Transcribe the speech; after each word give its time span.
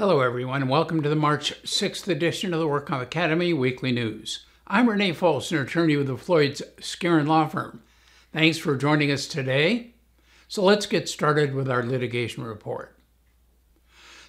Hello, 0.00 0.20
everyone, 0.20 0.62
and 0.62 0.70
welcome 0.70 1.02
to 1.02 1.10
the 1.10 1.14
March 1.14 1.62
6th 1.62 2.08
edition 2.08 2.54
of 2.54 2.60
the 2.60 2.66
WorkComp 2.66 3.02
Academy 3.02 3.52
Weekly 3.52 3.92
News. 3.92 4.46
I'm 4.66 4.88
Renee 4.88 5.12
Folsom, 5.12 5.58
attorney 5.58 5.94
with 5.94 6.06
the 6.06 6.16
Floyd's 6.16 6.62
Skeren 6.78 7.26
Law 7.26 7.46
Firm. 7.48 7.82
Thanks 8.32 8.56
for 8.56 8.78
joining 8.78 9.10
us 9.12 9.26
today. 9.26 9.90
So 10.48 10.64
let's 10.64 10.86
get 10.86 11.06
started 11.10 11.54
with 11.54 11.68
our 11.68 11.82
litigation 11.82 12.44
report. 12.44 12.96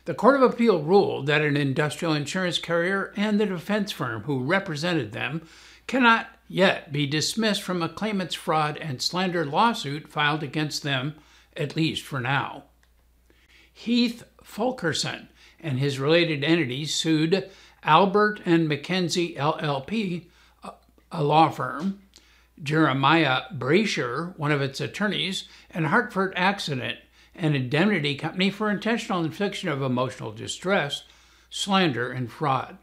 The 0.04 0.14
Court 0.14 0.36
of 0.36 0.42
Appeal 0.42 0.84
ruled 0.84 1.28
that 1.28 1.42
an 1.42 1.56
industrial 1.56 2.16
insurance 2.16 2.58
carrier 2.58 3.14
and 3.16 3.40
the 3.40 3.46
defense 3.46 3.94
firm 3.94 4.24
who 4.24 4.44
represented 4.44 5.14
them 5.14 5.48
cannot 5.88 6.28
yet 6.50 6.92
be 6.92 7.08
dismissed 7.08 7.62
from 7.62 7.82
a 7.82 7.88
claimant's 7.88 8.36
fraud 8.36 8.76
and 8.76 9.02
slander 9.02 9.46
lawsuit 9.46 10.10
filed 10.10 10.44
against 10.44 10.84
them, 10.84 11.16
at 11.56 11.78
least 11.78 12.04
for 12.04 12.20
now. 12.20 12.66
Heath 13.72 14.26
Fulkerson 14.44 15.30
and 15.62 15.80
his 15.80 16.00
related 16.00 16.44
entities 16.44 16.94
sued 16.94 17.50
Albert 17.84 18.42
and 18.46 18.68
Mackenzie 18.68 19.36
LLP, 19.36 20.26
a 21.12 21.24
law 21.24 21.50
firm, 21.50 22.02
Jeremiah 22.62 23.44
Brasher, 23.54 24.38
one 24.38 24.52
of 24.52 24.62
its 24.62 24.80
attorneys, 24.80 25.46
and 25.72 25.88
Hartford 25.88 26.34
Accident, 26.36 27.00
an 27.34 27.56
indemnity 27.56 28.16
company 28.16 28.50
for 28.50 28.70
intentional 28.70 29.24
infliction 29.24 29.70
of 29.70 29.82
emotional 29.82 30.32
distress, 30.32 31.04
slander, 31.50 32.12
and 32.12 32.32
fraud. 32.32 32.78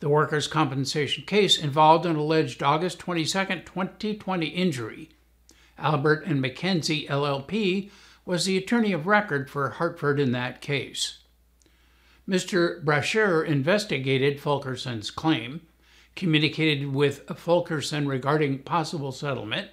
The 0.00 0.08
workers' 0.08 0.48
compensation 0.48 1.24
case 1.24 1.56
involved 1.56 2.04
an 2.04 2.16
alleged 2.16 2.62
August 2.62 2.98
22, 2.98 3.32
2020 3.64 4.46
injury. 4.46 5.10
Albert 5.78 6.24
and 6.26 6.40
Mackenzie 6.40 7.06
LLP 7.08 7.90
was 8.26 8.44
the 8.44 8.56
attorney 8.56 8.92
of 8.92 9.06
record 9.06 9.48
for 9.48 9.68
Hartford 9.70 10.18
in 10.18 10.32
that 10.32 10.60
case. 10.60 11.18
Mr. 12.28 12.82
Brasher 12.82 13.44
investigated 13.44 14.40
Fulkerson's 14.40 15.10
claim, 15.10 15.60
communicated 16.16 16.92
with 16.92 17.28
Fulkerson 17.36 18.08
regarding 18.08 18.60
possible 18.60 19.12
settlement, 19.12 19.70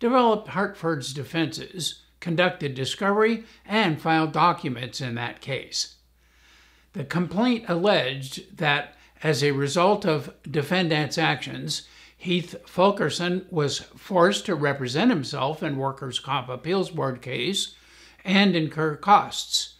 developed 0.00 0.48
Hartford's 0.48 1.12
defenses, 1.12 2.02
conducted 2.18 2.74
discovery, 2.74 3.44
and 3.64 4.00
filed 4.00 4.32
documents 4.32 5.00
in 5.00 5.14
that 5.14 5.40
case. 5.40 5.96
The 6.92 7.04
complaint 7.04 7.66
alleged 7.68 8.56
that 8.56 8.96
as 9.22 9.44
a 9.44 9.52
result 9.52 10.04
of 10.04 10.34
defendant's 10.50 11.18
actions, 11.18 11.82
Heath 12.16 12.56
Fulkerson 12.66 13.46
was 13.48 13.78
forced 13.78 14.44
to 14.46 14.56
represent 14.56 15.10
himself 15.10 15.62
in 15.62 15.76
Workers' 15.76 16.18
Comp 16.18 16.48
Appeals 16.48 16.90
Board 16.90 17.22
case 17.22 17.74
and 18.24 18.56
incur 18.56 18.96
costs 18.96 19.74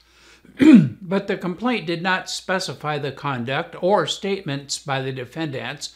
but 1.02 1.26
the 1.26 1.36
complaint 1.36 1.86
did 1.86 2.02
not 2.02 2.30
specify 2.30 2.98
the 2.98 3.12
conduct 3.12 3.74
or 3.82 4.06
statements 4.06 4.78
by 4.78 5.00
the 5.00 5.12
defendants 5.12 5.94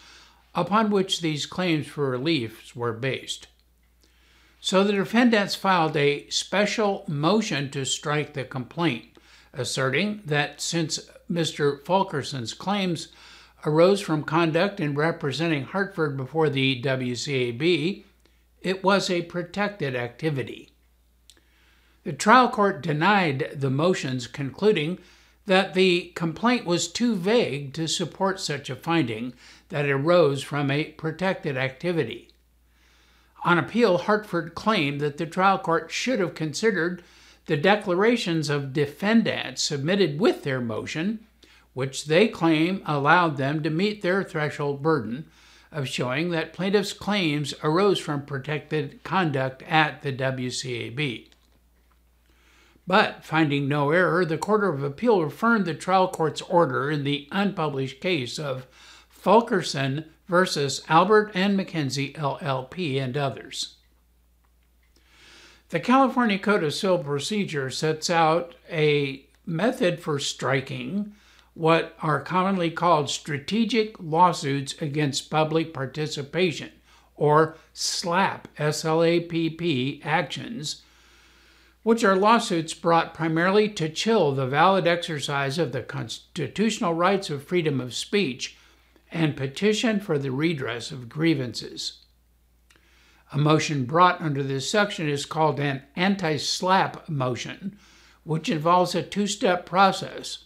upon 0.55 0.91
which 0.91 1.21
these 1.21 1.47
claims 1.47 1.87
for 1.87 2.09
relief 2.11 2.75
were 2.77 2.93
based. 2.93 3.49
So 4.61 4.83
the 4.83 4.93
defendants 4.93 5.55
filed 5.55 5.97
a 5.97 6.29
special 6.31 7.05
motion 7.07 7.71
to 7.71 7.85
strike 7.85 8.33
the 8.33 8.45
complaint, 8.45 9.05
asserting 9.53 10.23
that 10.25 10.61
since 10.61 11.01
Mr. 11.31 11.85
Fulkerson's 11.85 12.55
claims 12.55 13.09
arose 13.67 14.01
from 14.01 14.23
conduct 14.25 14.81
in 14.81 14.95
representing 14.95 15.65
Hartford 15.65 16.17
before 16.17 16.49
the 16.49 16.81
WCAB, 16.83 18.05
it 18.63 18.83
was 18.83 19.11
a 19.11 19.23
protected 19.23 19.95
activity. 19.95 20.71
The 22.05 22.13
trial 22.13 22.51
court 22.51 22.83
denied 22.83 23.51
the 23.55 23.71
motions, 23.71 24.27
concluding 24.27 24.99
that 25.47 25.73
the 25.73 26.13
complaint 26.15 26.67
was 26.67 26.87
too 26.87 27.17
vague 27.17 27.73
to 27.75 27.89
support 27.89 28.41
such 28.41 28.69
a 28.69 28.77
finding 28.77 29.33
that 29.71 29.87
it 29.87 29.91
arose 29.91 30.43
from 30.43 30.71
a 30.71 30.85
protected 30.85 31.57
activity. 31.57 32.29
On 33.43 33.59
appeal, 33.59 33.99
Hartford 33.99 34.55
claimed 34.55 35.01
that 35.01 35.17
the 35.17 35.27
trial 35.27 35.59
court 35.59 35.91
should 35.91 36.21
have 36.21 36.35
considered 36.35 37.03
the 37.47 37.57
declarations 37.57 38.49
of 38.49 38.73
defendants 38.73 39.63
submitted 39.63 40.19
with 40.19 40.45
their 40.45 40.61
motion, 40.61 41.27
which 41.75 42.05
they 42.05 42.29
claim 42.29 42.83
allowed 42.87 43.37
them 43.37 43.63
to 43.63 43.71
meet 43.71 44.03
their 44.03 44.23
threshold 44.23 44.83
burden 44.83 45.27
of 45.73 45.89
showing 45.89 46.31
that 46.31 46.53
plaintiffs' 46.53 46.93
claims 46.93 47.53
arose 47.63 47.99
from 47.99 48.25
protected 48.25 49.03
conduct 49.03 49.63
at 49.65 50.03
the 50.03 50.13
WCAB. 50.13 51.29
But 52.87 53.25
finding 53.25 53.67
no 53.67 53.91
error, 53.91 54.25
the 54.25 54.37
Court 54.37 54.65
of 54.65 54.83
Appeal 54.83 55.23
affirmed 55.23 55.65
the 55.65 55.75
trial 55.75 56.09
court's 56.09 56.43
order 56.43 56.91
in 56.91 57.05
the 57.05 57.29
unpublished 57.33 58.01
case 58.01 58.39
of 58.39 58.67
Fulkerson 59.09 60.05
versus 60.29 60.83
Albert 60.89 61.33
and 61.35 61.57
Mackenzie 61.57 62.13
LLP 62.13 63.01
and 63.01 63.17
others. 63.17 63.77
The 65.71 65.81
California 65.81 66.39
Code 66.39 66.63
of 66.63 66.75
Civil 66.75 66.99
Procedure 66.99 67.71
sets 67.71 68.11
out 68.11 68.55
a 68.71 69.27
method 69.47 70.01
for 70.01 70.19
striking 70.19 71.15
what 71.55 71.97
are 72.03 72.21
commonly 72.21 72.71
called 72.71 73.09
strategic 73.09 73.99
lawsuits 73.99 74.75
against 74.83 75.31
public 75.31 75.73
participation, 75.73 76.71
or 77.17 77.57
SLAPP, 77.73 78.47
S 78.59 78.85
L 78.85 79.03
A 79.03 79.21
P 79.21 79.49
P, 79.49 80.03
actions 80.05 80.83
which 81.85 82.03
are 82.03 82.17
lawsuits 82.17 82.73
brought 82.75 83.15
primarily 83.15 83.69
to 83.69 83.89
chill 83.89 84.33
the 84.33 84.47
valid 84.47 84.87
exercise 84.87 85.59
of 85.59 85.71
the 85.71 85.83
constitutional 85.83 86.95
rights 86.95 87.29
of 87.29 87.45
freedom 87.45 87.79
of 87.79 87.95
speech 87.95 88.57
and 89.13 89.37
petition 89.37 90.01
for 90.01 90.19
the 90.19 90.33
redress 90.33 90.91
of 90.91 91.11
grievances. 91.11 92.01
A 93.33 93.39
motion 93.39 93.85
brought 93.85 94.21
under 94.21 94.43
this 94.43 94.69
section 94.69 95.09
is 95.09 95.27
called 95.27 95.61
an 95.61 95.83
anti 95.95 96.37
SLAPP 96.39 97.09
motion, 97.09 97.77
which 98.25 98.49
involves 98.49 98.95
a 98.95 99.03
two 99.03 99.27
step 99.27 99.67
process, 99.67 100.45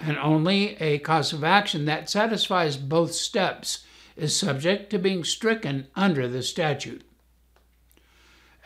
and 0.00 0.18
only 0.18 0.76
a 0.80 0.98
cause 0.98 1.32
of 1.32 1.44
action 1.44 1.84
that 1.84 2.10
satisfies 2.10 2.76
both 2.76 3.14
steps 3.14 3.84
is 4.16 4.36
subject 4.36 4.90
to 4.90 4.98
being 4.98 5.22
stricken 5.22 5.86
under 5.94 6.26
the 6.26 6.42
statute. 6.42 7.02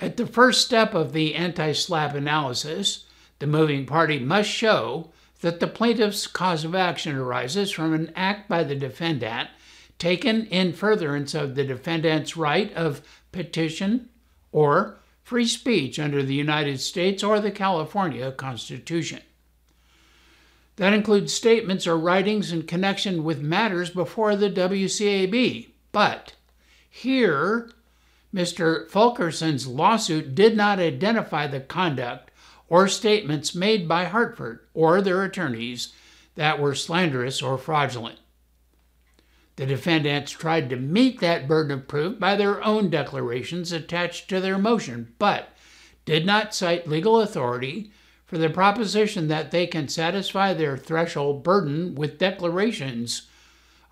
At 0.01 0.17
the 0.17 0.27
first 0.27 0.65
step 0.65 0.95
of 0.95 1.13
the 1.13 1.35
anti 1.35 1.73
SLAPP 1.73 2.15
analysis, 2.15 3.05
the 3.41 3.47
moving 3.47 3.85
party 3.85 4.19
must 4.19 4.49
show 4.49 5.11
that 5.41 5.61
the 5.61 5.67
plaintiff's 5.67 6.27
cause 6.27 6.65
of 6.65 6.75
action 6.75 7.17
arises 7.17 7.71
from 7.71 7.93
an 7.95 8.13
act 8.15 8.49
by 8.49 8.65
the 8.65 8.75
defendant 8.75 9.51
taken 9.99 10.47
in 10.47 10.73
furtherance 10.73 11.35
of 11.35 11.55
the 11.55 11.65
defendant's 11.65 12.37
right 12.37 12.73
of 12.75 13.03
petition 13.33 14.09
or 14.53 14.99
free 15.23 15.47
speech 15.47 15.99
under 15.99 16.23
the 16.23 16.35
United 16.35 16.81
States 16.81 17.23
or 17.23 17.41
the 17.41 17.51
California 17.51 18.31
Constitution. 18.33 19.21
That 20.77 20.95
includes 20.95 21.35
statements 21.35 21.89
or 21.89 21.99
writings 21.99 22.53
in 22.53 22.63
connection 22.63 23.25
with 23.25 23.41
matters 23.41 23.91
before 23.91 24.37
the 24.37 24.49
WCAB. 24.49 25.69
But 25.91 26.35
here, 26.89 27.71
Mr. 28.35 28.89
Fulkerson's 28.91 29.67
lawsuit 29.67 30.35
did 30.35 30.57
not 30.57 30.79
identify 30.79 31.47
the 31.47 31.61
conduct 31.61 32.31
or 32.69 32.87
statements 32.87 33.55
made 33.55 33.89
by 33.89 34.05
Hartford 34.05 34.61
or 34.75 35.01
their 35.01 35.25
attorneys 35.25 35.95
that 36.35 36.61
were 36.61 36.75
slanderous 36.75 37.41
or 37.41 37.57
fraudulent. 37.57 38.19
The 39.57 39.67
defendants 39.67 40.31
tried 40.31 40.71
to 40.71 40.77
meet 40.77 41.21
that 41.21 41.49
burden 41.49 41.73
of 41.73 41.89
proof 41.89 42.21
by 42.21 42.37
their 42.37 42.63
own 42.63 42.91
declarations 42.91 43.73
attached 43.73 44.29
to 44.29 44.41
their 44.41 44.59
motion, 44.59 45.15
but 45.19 45.49
did 46.05 46.25
not 46.25 46.55
cite 46.55 46.87
legal 46.87 47.21
authority 47.21 47.91
for 48.25 48.39
the 48.39 48.51
proposition 48.51 49.29
that 49.29 49.51
they 49.51 49.67
can 49.67 49.89
satisfy 49.89 50.53
their 50.53 50.77
threshold 50.77 51.43
burden 51.43 51.95
with 51.95 52.19
declarations 52.19 53.23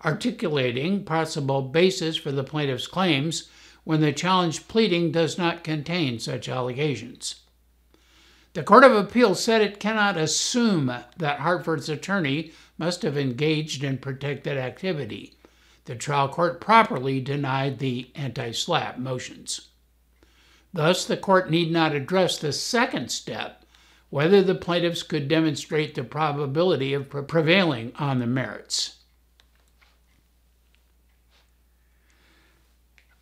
articulating 0.05 1.03
possible 1.03 1.63
basis 1.63 2.15
for 2.15 2.31
the 2.31 2.43
plaintiff's 2.43 2.87
claims 2.87 3.49
when 3.87 4.01
the 4.01 4.11
challenged 4.11 4.67
pleading 4.67 5.13
does 5.13 5.37
not 5.37 5.63
contain 5.63 6.19
such 6.19 6.49
allegations. 6.49 7.35
The 8.51 8.61
Court 8.61 8.83
of 8.83 8.91
Appeal 8.91 9.33
said 9.33 9.61
it 9.61 9.79
cannot 9.79 10.17
assume 10.17 10.93
that 11.15 11.39
Hartford's 11.39 11.87
attorney 11.87 12.51
must 12.77 13.03
have 13.03 13.17
engaged 13.17 13.85
in 13.85 13.97
protected 13.99 14.57
activity. 14.57 15.35
The 15.85 15.95
trial 15.95 16.27
court 16.27 16.59
properly 16.59 17.21
denied 17.21 17.79
the 17.79 18.11
anti 18.13 18.51
SLAPP 18.51 18.97
motions. 18.97 19.69
Thus, 20.73 21.05
the 21.05 21.15
court 21.15 21.49
need 21.49 21.71
not 21.71 21.95
address 21.95 22.37
the 22.37 22.51
second 22.51 23.09
step 23.09 23.63
whether 24.09 24.43
the 24.43 24.55
plaintiffs 24.55 25.01
could 25.01 25.29
demonstrate 25.29 25.95
the 25.95 26.03
probability 26.03 26.93
of 26.93 27.09
prevailing 27.09 27.93
on 27.95 28.19
the 28.19 28.27
merits. 28.27 28.96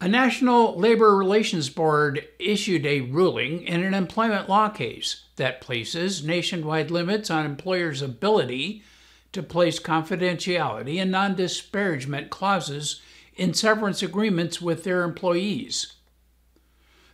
A 0.01 0.09
National 0.09 0.77
Labor 0.77 1.15
Relations 1.15 1.69
Board 1.69 2.27
issued 2.37 2.85
a 2.85 3.01
ruling 3.01 3.61
in 3.63 3.81
an 3.81 3.93
employment 3.93 4.49
law 4.49 4.67
case 4.67 5.23
that 5.37 5.61
places 5.61 6.21
nationwide 6.21 6.91
limits 6.91 7.31
on 7.31 7.45
employers' 7.45 8.01
ability 8.01 8.83
to 9.31 9.41
place 9.41 9.79
confidentiality 9.79 11.01
and 11.01 11.11
non 11.11 11.33
disparagement 11.33 12.29
clauses 12.29 13.01
in 13.35 13.53
severance 13.53 14.03
agreements 14.03 14.61
with 14.61 14.83
their 14.83 15.03
employees. 15.03 15.93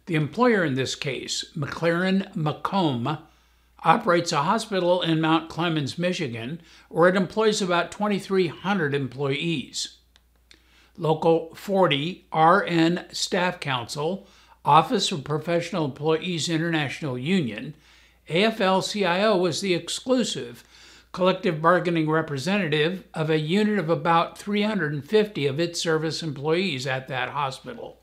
The 0.07 0.15
employer 0.15 0.65
in 0.65 0.73
this 0.73 0.95
case, 0.95 1.45
McLaren 1.55 2.35
Macomb, 2.35 3.19
operates 3.83 4.31
a 4.31 4.41
hospital 4.41 5.03
in 5.03 5.21
Mount 5.21 5.49
Clemens, 5.49 5.99
Michigan, 5.99 6.61
where 6.89 7.09
it 7.09 7.15
employs 7.15 7.61
about 7.61 7.91
2,300 7.91 8.95
employees. 8.95 9.97
Local 10.97 11.55
40 11.55 12.25
RN 12.35 13.05
Staff 13.11 13.59
Council, 13.59 14.27
Office 14.65 15.11
of 15.11 15.23
Professional 15.23 15.85
Employees 15.85 16.49
International 16.49 17.17
Union, 17.17 17.73
AFL 18.29 18.89
CIO 18.89 19.37
was 19.37 19.61
the 19.61 19.73
exclusive 19.73 20.63
collective 21.11 21.61
bargaining 21.61 22.09
representative 22.09 23.05
of 23.13 23.29
a 23.29 23.39
unit 23.39 23.79
of 23.79 23.89
about 23.89 24.37
350 24.37 25.47
of 25.47 25.59
its 25.59 25.81
service 25.81 26.21
employees 26.21 26.85
at 26.85 27.07
that 27.07 27.29
hospital. 27.29 27.97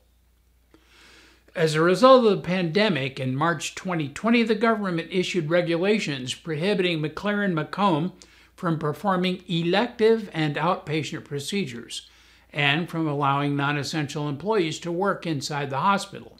As 1.55 1.75
a 1.75 1.81
result 1.81 2.25
of 2.25 2.31
the 2.31 2.41
pandemic, 2.41 3.19
in 3.19 3.35
March 3.35 3.75
2020, 3.75 4.43
the 4.43 4.55
government 4.55 5.09
issued 5.11 5.49
regulations 5.49 6.33
prohibiting 6.33 7.01
McLaren 7.01 7.53
Macomb 7.53 8.13
from 8.55 8.77
performing 8.77 9.43
elective 9.47 10.29
and 10.33 10.55
outpatient 10.55 11.25
procedures 11.25 12.08
and 12.51 12.89
from 12.89 13.07
allowing 13.07 13.55
non 13.55 13.77
essential 13.77 14.27
employees 14.27 14.79
to 14.79 14.91
work 14.91 15.25
inside 15.25 15.69
the 15.69 15.79
hospital. 15.79 16.37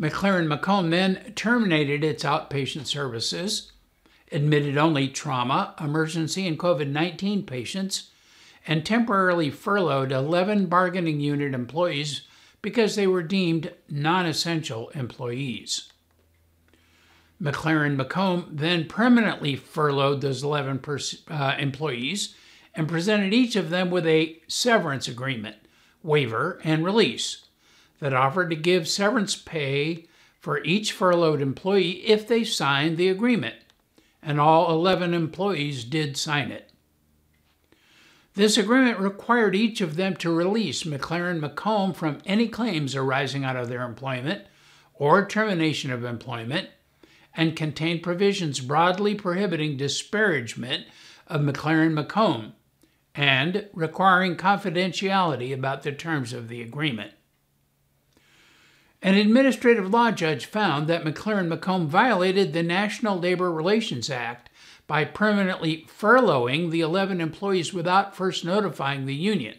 McLaren 0.00 0.48
Macomb 0.48 0.90
then 0.90 1.32
terminated 1.34 2.02
its 2.02 2.24
outpatient 2.24 2.86
services, 2.86 3.72
admitted 4.30 4.76
only 4.76 5.08
trauma, 5.08 5.74
emergency, 5.80 6.46
and 6.46 6.58
COVID 6.58 6.88
19 6.88 7.44
patients, 7.44 8.10
and 8.66 8.84
temporarily 8.84 9.50
furloughed 9.50 10.12
11 10.12 10.66
bargaining 10.66 11.20
unit 11.20 11.54
employees 11.54 12.22
because 12.62 12.96
they 12.96 13.06
were 13.06 13.22
deemed 13.22 13.72
non 13.88 14.26
essential 14.26 14.88
employees. 14.90 15.92
McLaren 17.42 17.96
Macomb 17.96 18.48
then 18.52 18.86
permanently 18.86 19.56
furloughed 19.56 20.20
those 20.20 20.44
11 20.44 20.78
pers- 20.78 21.22
uh, 21.28 21.56
employees 21.58 22.34
and 22.74 22.88
presented 22.88 23.32
each 23.32 23.56
of 23.56 23.70
them 23.70 23.90
with 23.90 24.06
a 24.06 24.40
severance 24.48 25.08
agreement, 25.08 25.56
waiver, 26.02 26.60
and 26.64 26.84
release 26.84 27.46
that 28.00 28.14
offered 28.14 28.50
to 28.50 28.56
give 28.56 28.88
severance 28.88 29.36
pay 29.36 30.06
for 30.40 30.62
each 30.64 30.92
furloughed 30.92 31.40
employee 31.40 32.04
if 32.06 32.26
they 32.26 32.42
signed 32.42 32.96
the 32.96 33.08
agreement, 33.08 33.54
and 34.22 34.40
all 34.40 34.72
11 34.72 35.14
employees 35.14 35.84
did 35.84 36.16
sign 36.16 36.50
it. 36.50 36.72
This 38.34 38.56
agreement 38.56 38.98
required 38.98 39.54
each 39.54 39.80
of 39.82 39.96
them 39.96 40.16
to 40.16 40.34
release 40.34 40.84
McLaren 40.84 41.38
Macomb 41.38 41.92
from 41.92 42.18
any 42.24 42.48
claims 42.48 42.96
arising 42.96 43.44
out 43.44 43.56
of 43.56 43.68
their 43.68 43.82
employment 43.82 44.46
or 44.94 45.26
termination 45.26 45.92
of 45.92 46.02
employment 46.02 46.70
and 47.34 47.54
contained 47.54 48.02
provisions 48.02 48.60
broadly 48.60 49.14
prohibiting 49.14 49.76
disparagement 49.76 50.86
of 51.26 51.42
McLaren 51.42 51.92
Macomb 51.92 52.54
and 53.14 53.68
requiring 53.72 54.36
confidentiality 54.36 55.52
about 55.52 55.82
the 55.82 55.92
terms 55.92 56.32
of 56.32 56.48
the 56.48 56.62
agreement. 56.62 57.12
An 59.02 59.14
administrative 59.14 59.90
law 59.90 60.12
judge 60.12 60.46
found 60.46 60.86
that 60.86 61.04
McLaren 61.04 61.48
Macomb 61.48 61.88
violated 61.88 62.52
the 62.52 62.62
National 62.62 63.18
Labor 63.18 63.50
Relations 63.50 64.08
Act 64.08 64.48
by 64.86 65.04
permanently 65.04 65.86
furloughing 65.88 66.70
the 66.70 66.80
11 66.80 67.20
employees 67.20 67.74
without 67.74 68.14
first 68.14 68.44
notifying 68.44 69.06
the 69.06 69.14
union 69.14 69.56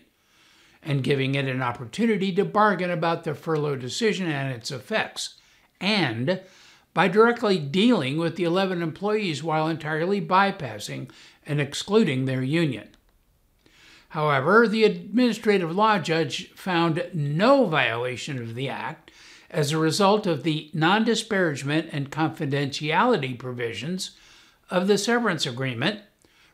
and 0.82 1.04
giving 1.04 1.36
it 1.36 1.48
an 1.48 1.62
opportunity 1.62 2.34
to 2.34 2.46
bargain 2.46 2.92
about 2.92 3.24
the 3.24 3.34
furlough 3.34 3.76
decision 3.76 4.28
and 4.30 4.54
its 4.54 4.72
effects, 4.72 5.36
and 5.80 6.42
by 6.94 7.08
directly 7.08 7.58
dealing 7.58 8.18
with 8.18 8.36
the 8.36 8.44
11 8.44 8.82
employees 8.82 9.42
while 9.42 9.68
entirely 9.68 10.22
bypassing 10.22 11.10
and 11.46 11.60
excluding 11.60 12.26
their 12.26 12.44
union. 12.44 12.90
However, 14.14 14.68
the 14.68 14.84
administrative 14.84 15.76
law 15.76 15.98
judge 15.98 16.52
found 16.52 17.04
no 17.16 17.66
violation 17.66 18.40
of 18.40 18.54
the 18.54 18.70
Act 18.70 19.10
as 19.50 19.72
a 19.72 19.80
result 19.80 20.28
of 20.28 20.44
the 20.44 20.70
non 20.72 21.04
disparagement 21.04 21.90
and 21.92 22.12
confidentiality 22.12 23.40
provisions 23.40 24.12
of 24.70 24.86
the 24.86 25.00
severance 25.00 25.48
agreement, 25.48 26.02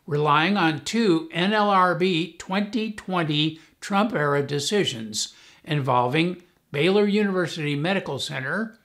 relying 0.07 0.55
on 0.55 0.85
two 0.85 1.29
NLRB 1.35 2.39
2020 2.39 3.59
Trump 3.81 4.13
era 4.13 4.41
decisions 4.41 5.33
involving 5.65 6.41
Baylor 6.71 7.07
University 7.07 7.75
Medical 7.75 8.19
Center 8.19 8.79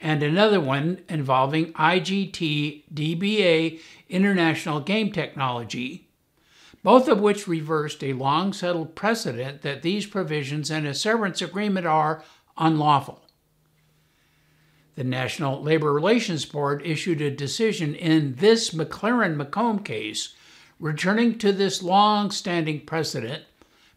and 0.00 0.22
another 0.22 0.58
one 0.58 1.02
involving 1.10 1.74
IGT 1.74 2.84
DBA 2.94 3.78
International 4.08 4.80
Game 4.80 5.12
Technology, 5.12 6.05
both 6.86 7.08
of 7.08 7.20
which 7.20 7.48
reversed 7.48 8.04
a 8.04 8.12
long 8.12 8.52
settled 8.52 8.94
precedent 8.94 9.62
that 9.62 9.82
these 9.82 10.06
provisions 10.06 10.70
in 10.70 10.86
a 10.86 10.94
severance 10.94 11.42
agreement 11.42 11.84
are 11.84 12.22
unlawful. 12.56 13.24
The 14.94 15.02
National 15.02 15.60
Labor 15.60 15.92
Relations 15.92 16.44
Board 16.44 16.80
issued 16.84 17.20
a 17.20 17.28
decision 17.28 17.96
in 17.96 18.36
this 18.36 18.70
McLaren 18.70 19.34
Macomb 19.34 19.80
case, 19.80 20.36
returning 20.78 21.38
to 21.38 21.50
this 21.50 21.82
long 21.82 22.30
standing 22.30 22.86
precedent 22.86 23.42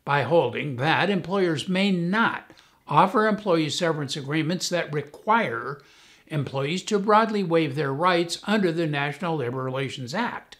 by 0.04 0.24
holding 0.24 0.78
that 0.78 1.12
employers 1.12 1.70
may 1.70 1.92
not 1.92 2.50
offer 2.88 3.28
employee 3.28 3.70
severance 3.70 4.18
agreements 4.18 4.68
that 4.68 4.92
require 4.92 5.80
employees 6.26 6.82
to 6.82 6.98
broadly 6.98 7.44
waive 7.44 7.76
their 7.76 7.94
rights 7.94 8.40
under 8.46 8.72
the 8.72 8.88
National 8.88 9.36
Labor 9.36 9.62
Relations 9.62 10.16
Act, 10.16 10.58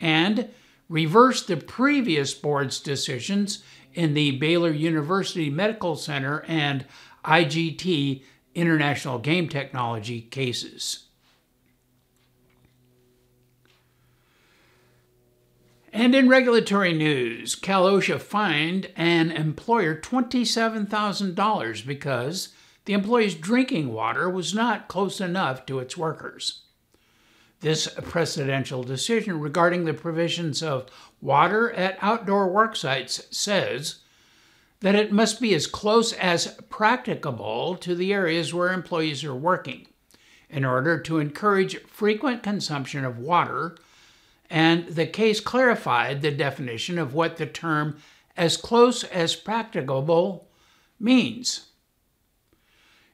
and 0.00 0.48
reverse 0.88 1.44
the 1.44 1.56
previous 1.56 2.34
board's 2.34 2.80
decisions 2.80 3.62
in 3.94 4.14
the 4.14 4.32
Baylor 4.32 4.70
University 4.70 5.50
Medical 5.50 5.96
Center 5.96 6.44
and 6.46 6.84
IGT 7.24 8.22
international 8.54 9.18
game 9.18 9.48
technology 9.48 10.20
cases. 10.20 11.04
And 15.92 16.14
in 16.14 16.28
regulatory 16.28 16.92
news, 16.92 17.54
Cal 17.54 17.86
OSHA 17.86 18.20
fined 18.20 18.90
an 18.96 19.30
employer 19.30 19.98
$27,000 19.98 21.86
because 21.86 22.50
the 22.84 22.92
employee's 22.92 23.34
drinking 23.34 23.92
water 23.94 24.28
was 24.28 24.54
not 24.54 24.88
close 24.88 25.22
enough 25.22 25.64
to 25.66 25.78
its 25.78 25.96
workers. 25.96 26.65
This 27.60 27.88
precedential 27.88 28.84
decision 28.84 29.40
regarding 29.40 29.84
the 29.84 29.94
provisions 29.94 30.62
of 30.62 30.86
water 31.20 31.72
at 31.72 31.98
outdoor 32.02 32.48
work 32.48 32.76
sites 32.76 33.26
says 33.30 34.00
that 34.80 34.94
it 34.94 35.10
must 35.10 35.40
be 35.40 35.54
as 35.54 35.66
close 35.66 36.12
as 36.12 36.58
practicable 36.68 37.76
to 37.76 37.94
the 37.94 38.12
areas 38.12 38.52
where 38.52 38.72
employees 38.72 39.24
are 39.24 39.34
working 39.34 39.86
in 40.50 40.64
order 40.64 41.00
to 41.00 41.18
encourage 41.18 41.80
frequent 41.84 42.42
consumption 42.42 43.04
of 43.04 43.18
water, 43.18 43.76
and 44.48 44.86
the 44.88 45.06
case 45.06 45.40
clarified 45.40 46.22
the 46.22 46.30
definition 46.30 46.98
of 46.98 47.14
what 47.14 47.36
the 47.36 47.46
term 47.46 47.96
as 48.36 48.56
close 48.56 49.02
as 49.04 49.34
practicable 49.34 50.46
means. 51.00 51.65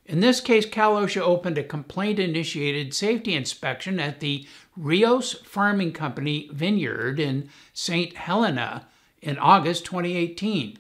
In 0.05 0.21
this 0.21 0.41
case, 0.41 0.67
Cal 0.67 0.97
OSHA 0.97 1.21
opened 1.21 1.59
a 1.59 1.63
complaint 1.63 2.19
initiated 2.19 2.93
safety 2.93 3.35
inspection 3.35 4.01
at 4.01 4.21
the 4.21 4.47
Rios 4.77 5.35
Farming 5.45 5.93
Company 5.93 6.49
vineyard 6.53 7.21
in 7.21 7.49
St. 7.73 8.17
Helena 8.17 8.89
in 9.21 9.39
August 9.39 9.85
2018. 9.85 10.79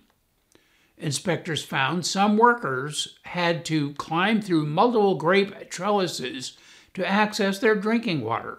Inspectors 0.99 1.65
found 1.65 2.05
some 2.05 2.37
workers 2.37 3.19
had 3.23 3.65
to 3.67 3.93
climb 3.95 4.41
through 4.41 4.67
multiple 4.67 5.15
grape 5.15 5.71
trellises 5.71 6.57
to 6.95 7.09
access 7.09 7.59
their 7.59 7.75
drinking 7.75 8.23
water. 8.23 8.59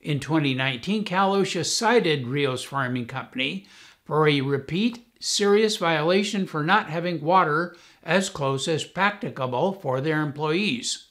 In 0.00 0.18
2019, 0.18 1.04
Cal 1.04 1.34
OSHA 1.34 1.66
cited 1.66 2.26
Rios 2.26 2.64
Farming 2.64 3.06
Company 3.06 3.66
for 4.04 4.26
a 4.26 4.40
repeat 4.40 5.06
serious 5.20 5.76
violation 5.76 6.46
for 6.46 6.64
not 6.64 6.90
having 6.90 7.20
water 7.20 7.76
as 8.02 8.30
close 8.30 8.66
as 8.66 8.82
practicable 8.82 9.72
for 9.72 10.00
their 10.00 10.22
employees. 10.22 11.08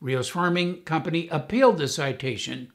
Rios 0.00 0.28
Farming 0.28 0.82
Company 0.82 1.28
appealed 1.30 1.78
the 1.78 1.88
citation, 1.88 2.72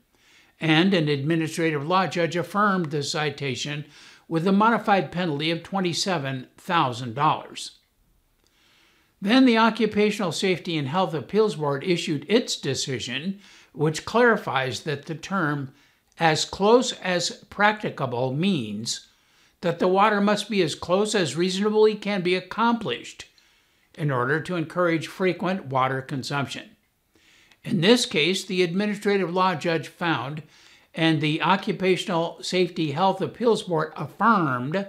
and 0.60 0.94
an 0.94 1.10
administrative 1.10 1.86
law 1.86 2.08
judge 2.08 2.36
affirmed 2.36 2.92
the 2.92 3.04
citation 3.04 3.86
with 4.28 4.48
a 4.48 4.52
modified 4.52 5.12
penalty 5.12 5.52
of 5.52 5.64
$27,000. 5.64 7.70
Then 9.22 9.46
the 9.46 9.58
Occupational 9.58 10.32
Safety 10.32 10.78
and 10.78 10.88
Health 10.88 11.14
Appeals 11.14 11.56
Board 11.56 11.84
issued 11.84 12.26
its 12.28 12.56
decision, 12.56 13.40
which 13.74 14.06
clarifies 14.06 14.82
that 14.82 15.06
the 15.06 15.16
term 15.16 15.74
as 16.20 16.46
close 16.46 16.94
as 16.94 17.44
practicable 17.50 18.34
means 18.34 19.08
that 19.62 19.80
the 19.80 19.88
water 19.88 20.20
must 20.20 20.50
be 20.50 20.62
as 20.62 20.76
close 20.76 21.16
as 21.16 21.36
reasonably 21.36 21.96
can 21.96 22.22
be 22.22 22.36
accomplished 22.36 23.26
in 23.96 24.12
order 24.12 24.40
to 24.42 24.56
encourage 24.56 25.08
frequent 25.08 25.68
water 25.68 26.02
consumption. 26.02 26.72
In 27.64 27.82
this 27.82 28.06
case, 28.06 28.44
the 28.44 28.64
administrative 28.64 29.32
law 29.32 29.56
judge 29.56 29.88
found, 29.88 30.42
and 30.96 31.22
the 31.22 31.42
Occupational 31.42 32.42
Safety 32.42 32.92
Health 32.92 33.22
Appeals 33.22 33.64
Board 33.64 33.94
affirmed, 33.96 34.88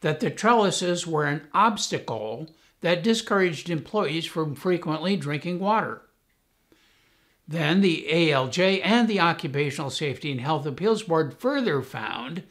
that 0.00 0.20
the 0.20 0.30
trellises 0.30 1.06
were 1.06 1.24
an 1.24 1.46
obstacle 1.52 2.48
that 2.80 3.02
discouraged 3.02 3.68
employees 3.68 4.24
from 4.24 4.54
frequently 4.54 5.16
drinking 5.16 5.58
water. 5.58 6.02
Then 7.46 7.80
the 7.80 8.06
ALJ 8.10 8.80
and 8.84 9.08
the 9.08 9.20
Occupational 9.20 9.90
Safety 9.90 10.30
and 10.30 10.40
Health 10.40 10.66
Appeals 10.66 11.02
Board 11.02 11.34
further 11.38 11.82
found 11.82 12.44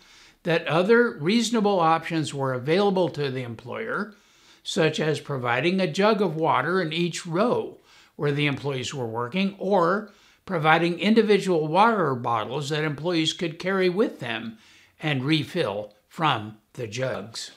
that 0.48 0.66
other 0.66 1.18
reasonable 1.20 1.78
options 1.78 2.34
were 2.34 2.54
available 2.54 3.10
to 3.10 3.30
the 3.30 3.44
employer, 3.44 4.16
such 4.64 4.98
as 4.98 5.20
providing 5.20 5.82
a 5.82 5.92
jug 5.92 6.22
of 6.22 6.38
water 6.38 6.82
in 6.82 6.94
each 6.94 7.26
row 7.26 7.78
where 8.16 8.32
the 8.32 8.48
employees 8.48 8.94
were 8.94 9.06
working, 9.06 9.58
or 9.60 10.10
providing 10.46 10.98
individual 11.02 11.68
water 11.68 12.16
bottles 12.16 12.70
that 12.70 12.86
employees 12.86 13.34
could 13.34 13.60
carry 13.60 13.90
with 13.90 14.22
them 14.22 14.58
and 15.02 15.26
refill 15.26 15.94
from 16.08 16.58
the 16.76 16.88
jugs. 16.88 17.52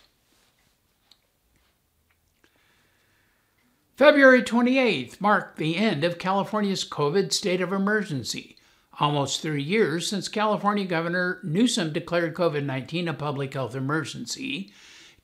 February 3.95 4.43
28th 4.43 5.21
marked 5.21 5.59
the 5.59 5.77
end 5.77 6.03
of 6.03 6.19
California's 6.19 6.85
COVID 6.85 7.33
state 7.33 7.61
of 7.61 7.73
emergency, 7.73 8.57
almost 9.01 9.41
three 9.41 9.63
years 9.63 10.09
since 10.09 10.29
California 10.29 10.85
Governor 10.85 11.41
Newsom 11.43 11.93
declared 11.93 12.35
COVID 12.35 12.65
19 12.65 13.09
a 13.09 13.15
public 13.15 13.55
health 13.55 13.75
emergency, 13.75 14.73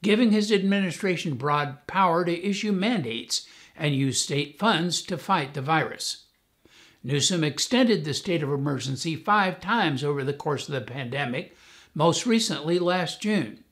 giving 0.02 0.32
his 0.32 0.50
administration 0.50 1.34
broad 1.34 1.86
power 1.86 2.24
to 2.24 2.44
issue 2.44 2.72
mandates 2.72 3.46
and 3.76 3.94
use 3.94 4.20
state 4.20 4.58
funds 4.58 5.02
to 5.02 5.18
fight 5.18 5.54
the 5.54 5.62
virus. 5.62 6.24
Newsom 7.04 7.44
extended 7.44 8.04
the 8.04 8.14
state 8.14 8.42
of 8.42 8.50
emergency 8.50 9.14
five 9.14 9.60
times 9.60 10.02
over 10.02 10.24
the 10.24 10.32
course 10.32 10.66
of 10.66 10.74
the 10.74 10.80
pandemic, 10.80 11.54
most 11.94 12.26
recently 12.26 12.78
last 12.78 13.20
June 13.20 13.62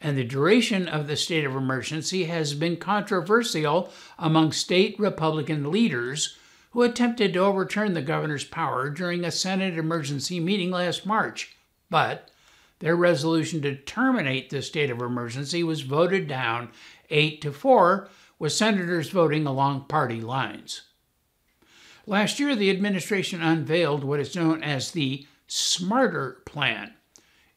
and 0.00 0.16
the 0.16 0.24
duration 0.24 0.88
of 0.88 1.06
the 1.06 1.16
state 1.16 1.44
of 1.44 1.54
emergency 1.54 2.24
has 2.24 2.54
been 2.54 2.76
controversial 2.76 3.92
among 4.18 4.52
state 4.52 4.98
Republican 4.98 5.70
leaders 5.70 6.38
who 6.70 6.82
attempted 6.82 7.32
to 7.32 7.40
overturn 7.40 7.94
the 7.94 8.02
governor's 8.02 8.44
power 8.44 8.90
during 8.90 9.24
a 9.24 9.30
Senate 9.30 9.76
emergency 9.76 10.40
meeting 10.40 10.70
last 10.70 11.04
March. 11.04 11.56
But 11.88 12.30
their 12.78 12.96
resolution 12.96 13.60
to 13.62 13.76
terminate 13.76 14.50
the 14.50 14.62
state 14.62 14.90
of 14.90 15.00
emergency 15.00 15.62
was 15.62 15.82
voted 15.82 16.28
down 16.28 16.70
8 17.10 17.40
to 17.42 17.52
4, 17.52 18.08
with 18.38 18.52
senators 18.52 19.10
voting 19.10 19.46
along 19.46 19.84
party 19.84 20.20
lines. 20.20 20.82
Last 22.06 22.40
year, 22.40 22.56
the 22.56 22.70
administration 22.70 23.42
unveiled 23.42 24.02
what 24.02 24.20
is 24.20 24.34
known 24.34 24.62
as 24.62 24.92
the 24.92 25.26
Smarter 25.46 26.42
Plan 26.46 26.94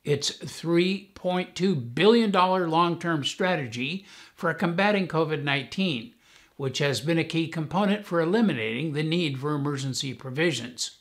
its 0.04 0.32
$3.2 0.32 1.96
billion 1.96 2.32
long 2.32 3.00
term 3.00 3.24
strategy 3.24 4.06
for 4.36 4.54
combating 4.54 5.08
COVID 5.08 5.44
19, 5.44 6.14
which 6.64 6.78
has 6.78 7.02
been 7.02 7.18
a 7.18 7.26
key 7.26 7.46
component 7.46 8.06
for 8.06 8.22
eliminating 8.22 8.94
the 8.94 9.04
need 9.04 9.38
for 9.38 9.54
emergency 9.54 10.14
provisions. 10.14 11.00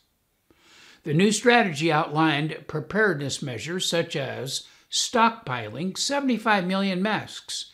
The 1.04 1.14
new 1.14 1.30
strategy 1.30 1.92
outlined 1.92 2.64
preparedness 2.66 3.40
measures 3.42 3.86
such 3.86 4.16
as 4.16 4.66
stockpiling 4.90 5.96
75 5.96 6.66
million 6.66 7.00
masks, 7.00 7.70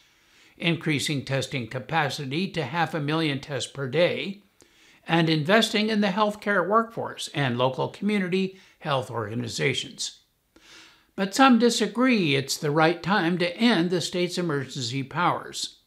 increasing 0.59 1.25
testing 1.25 1.67
capacity 1.67 2.47
to 2.49 2.65
half 2.65 2.93
a 2.93 3.01
million 3.01 3.41
tests 3.41 3.73
per 3.73 3.89
day, 3.89 4.43
and 5.07 5.31
investing 5.31 5.89
in 5.89 6.03
the 6.03 6.09
healthcare 6.09 6.69
workforce 6.69 7.31
and 7.33 7.57
local 7.57 7.89
community 7.89 8.61
health 8.81 9.11
organizations 9.11 10.19
but 11.17 11.35
some 11.35 11.59
disagree 11.59 12.37
it's 12.37 12.57
the 12.57 12.71
right 12.71 13.03
time 13.03 13.39
to 13.39 13.57
end 13.57 13.91
the 13.91 14.01
state's 14.01 14.39
emergency 14.39 15.03
powers. 15.03 15.78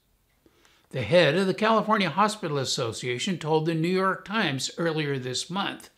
The 0.91 1.03
head 1.03 1.35
of 1.35 1.47
the 1.47 1.53
California 1.53 2.09
Hospital 2.09 2.57
Association 2.57 3.37
told 3.37 3.65
the 3.65 3.73
New 3.73 3.87
York 3.87 4.25
Times 4.25 4.69
earlier 4.77 5.17
this 5.17 5.49
month 5.49 5.89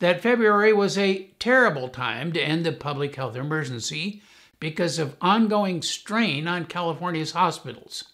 that 0.00 0.20
February 0.20 0.72
was 0.72 0.98
a 0.98 1.30
terrible 1.38 1.88
time 1.88 2.32
to 2.32 2.40
end 2.40 2.66
the 2.66 2.72
public 2.72 3.16
health 3.16 3.36
emergency 3.36 4.22
because 4.60 4.98
of 4.98 5.16
ongoing 5.22 5.80
strain 5.80 6.46
on 6.46 6.66
California's 6.66 7.32
hospitals. 7.32 8.04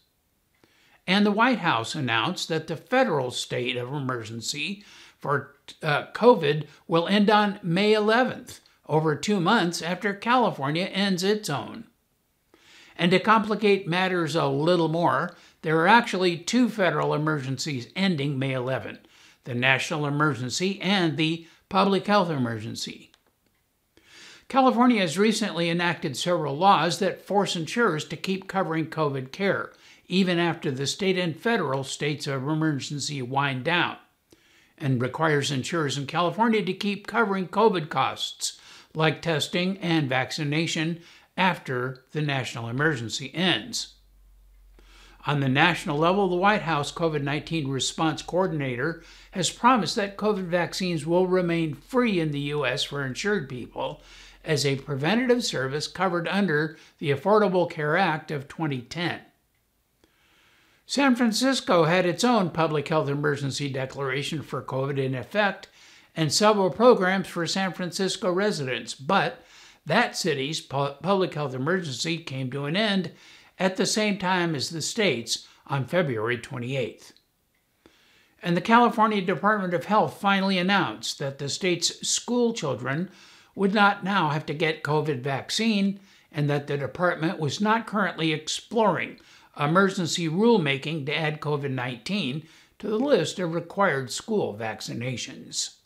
And 1.04 1.26
the 1.26 1.32
White 1.32 1.58
House 1.58 1.96
announced 1.96 2.48
that 2.48 2.68
the 2.68 2.76
federal 2.76 3.32
state 3.32 3.76
of 3.76 3.92
emergency 3.92 4.84
for 5.18 5.56
uh, 5.82 6.06
COVID 6.12 6.66
will 6.86 7.08
end 7.08 7.28
on 7.28 7.58
May 7.60 7.92
11th 7.92 8.60
over 8.88 9.16
two 9.16 9.40
months 9.40 9.82
after 9.82 10.14
California 10.14 10.84
ends 10.84 11.24
its 11.24 11.50
own. 11.50 11.84
And 12.96 13.10
to 13.10 13.18
complicate 13.18 13.88
matters 13.88 14.36
a 14.36 14.46
little 14.46 14.88
more, 14.88 15.34
there 15.64 15.80
are 15.80 15.88
actually 15.88 16.36
two 16.36 16.68
federal 16.68 17.14
emergencies 17.14 17.88
ending 17.96 18.38
May 18.38 18.52
11 18.52 18.98
the 19.44 19.54
national 19.54 20.06
emergency 20.06 20.78
and 20.80 21.16
the 21.16 21.46
public 21.70 22.06
health 22.06 22.28
emergency. 22.28 23.10
California 24.48 25.00
has 25.00 25.18
recently 25.18 25.70
enacted 25.70 26.16
several 26.16 26.56
laws 26.56 26.98
that 26.98 27.26
force 27.26 27.56
insurers 27.56 28.04
to 28.04 28.16
keep 28.16 28.46
covering 28.46 28.86
COVID 28.86 29.32
care, 29.32 29.72
even 30.06 30.38
after 30.38 30.70
the 30.70 30.86
state 30.86 31.18
and 31.18 31.34
federal 31.34 31.82
states 31.82 32.26
of 32.26 32.46
emergency 32.46 33.22
wind 33.22 33.64
down, 33.64 33.96
and 34.76 35.00
requires 35.00 35.50
insurers 35.50 35.96
in 35.96 36.06
California 36.06 36.62
to 36.62 36.74
keep 36.74 37.06
covering 37.06 37.48
COVID 37.48 37.88
costs 37.88 38.60
like 38.94 39.22
testing 39.22 39.78
and 39.78 40.10
vaccination 40.10 41.00
after 41.38 42.04
the 42.12 42.22
national 42.22 42.68
emergency 42.68 43.34
ends. 43.34 43.94
On 45.26 45.40
the 45.40 45.48
national 45.48 45.96
level, 45.96 46.28
the 46.28 46.36
White 46.36 46.62
House 46.62 46.92
COVID 46.92 47.22
19 47.22 47.68
response 47.68 48.20
coordinator 48.20 49.02
has 49.30 49.50
promised 49.50 49.96
that 49.96 50.18
COVID 50.18 50.44
vaccines 50.44 51.06
will 51.06 51.26
remain 51.26 51.74
free 51.74 52.20
in 52.20 52.30
the 52.30 52.40
U.S. 52.40 52.84
for 52.84 53.04
insured 53.04 53.48
people 53.48 54.02
as 54.44 54.66
a 54.66 54.76
preventative 54.76 55.42
service 55.42 55.88
covered 55.88 56.28
under 56.28 56.76
the 56.98 57.10
Affordable 57.10 57.70
Care 57.70 57.96
Act 57.96 58.30
of 58.30 58.48
2010. 58.48 59.20
San 60.86 61.16
Francisco 61.16 61.84
had 61.84 62.04
its 62.04 62.24
own 62.24 62.50
public 62.50 62.88
health 62.88 63.08
emergency 63.08 63.70
declaration 63.70 64.42
for 64.42 64.62
COVID 64.62 64.98
in 64.98 65.14
effect 65.14 65.68
and 66.14 66.30
several 66.30 66.68
programs 66.68 67.26
for 67.26 67.46
San 67.46 67.72
Francisco 67.72 68.30
residents, 68.30 68.94
but 68.94 69.42
that 69.86 70.16
city's 70.16 70.60
public 70.60 71.32
health 71.34 71.54
emergency 71.54 72.18
came 72.18 72.50
to 72.50 72.66
an 72.66 72.76
end 72.76 73.12
at 73.58 73.76
the 73.76 73.86
same 73.86 74.18
time 74.18 74.54
as 74.54 74.70
the 74.70 74.82
state's 74.82 75.46
on 75.66 75.86
February 75.86 76.38
28th. 76.38 77.12
And 78.42 78.56
the 78.56 78.60
California 78.60 79.22
Department 79.22 79.72
of 79.72 79.86
Health 79.86 80.20
finally 80.20 80.58
announced 80.58 81.18
that 81.18 81.38
the 81.38 81.48
state's 81.48 82.06
school 82.06 82.52
children 82.52 83.10
would 83.54 83.72
not 83.72 84.04
now 84.04 84.28
have 84.30 84.44
to 84.46 84.54
get 84.54 84.82
COVID 84.82 85.20
vaccine 85.20 86.00
and 86.30 86.50
that 86.50 86.66
the 86.66 86.76
department 86.76 87.38
was 87.38 87.60
not 87.60 87.86
currently 87.86 88.32
exploring 88.32 89.18
emergency 89.58 90.28
rulemaking 90.28 91.06
to 91.06 91.16
add 91.16 91.40
COVID 91.40 91.70
19 91.70 92.46
to 92.80 92.88
the 92.88 92.98
list 92.98 93.38
of 93.38 93.54
required 93.54 94.10
school 94.10 94.56
vaccinations. 94.58 95.76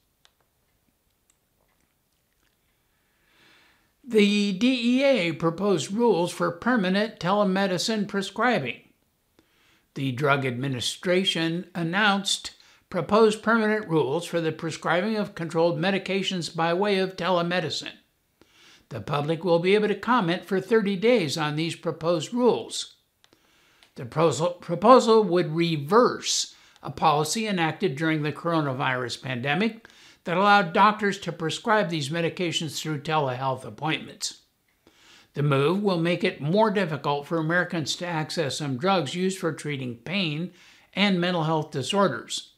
The 4.10 4.54
DEA 4.54 5.32
proposed 5.32 5.92
rules 5.92 6.32
for 6.32 6.50
permanent 6.50 7.20
telemedicine 7.20 8.08
prescribing. 8.08 8.80
The 9.96 10.12
Drug 10.12 10.46
Administration 10.46 11.66
announced 11.74 12.52
proposed 12.88 13.42
permanent 13.42 13.86
rules 13.86 14.24
for 14.24 14.40
the 14.40 14.50
prescribing 14.50 15.16
of 15.16 15.34
controlled 15.34 15.78
medications 15.78 16.56
by 16.56 16.72
way 16.72 16.96
of 16.96 17.16
telemedicine. 17.16 17.98
The 18.88 19.02
public 19.02 19.44
will 19.44 19.58
be 19.58 19.74
able 19.74 19.88
to 19.88 19.94
comment 19.94 20.46
for 20.46 20.58
30 20.58 20.96
days 20.96 21.36
on 21.36 21.56
these 21.56 21.76
proposed 21.76 22.32
rules. 22.32 22.94
The 23.96 24.06
proposal 24.06 25.22
would 25.24 25.54
reverse 25.54 26.54
a 26.82 26.90
policy 26.90 27.46
enacted 27.46 27.94
during 27.94 28.22
the 28.22 28.32
coronavirus 28.32 29.20
pandemic 29.20 29.86
that 30.24 30.36
allowed 30.36 30.72
doctors 30.72 31.18
to 31.20 31.32
prescribe 31.32 31.88
these 31.88 32.10
medications 32.10 32.78
through 32.80 33.00
telehealth 33.00 33.64
appointments. 33.64 34.42
The 35.34 35.42
move 35.42 35.82
will 35.82 35.98
make 35.98 36.24
it 36.24 36.40
more 36.40 36.70
difficult 36.70 37.26
for 37.26 37.38
Americans 37.38 37.94
to 37.96 38.06
access 38.06 38.58
some 38.58 38.76
drugs 38.76 39.14
used 39.14 39.38
for 39.38 39.52
treating 39.52 39.96
pain 39.96 40.52
and 40.94 41.20
mental 41.20 41.44
health 41.44 41.70
disorders. 41.70 42.54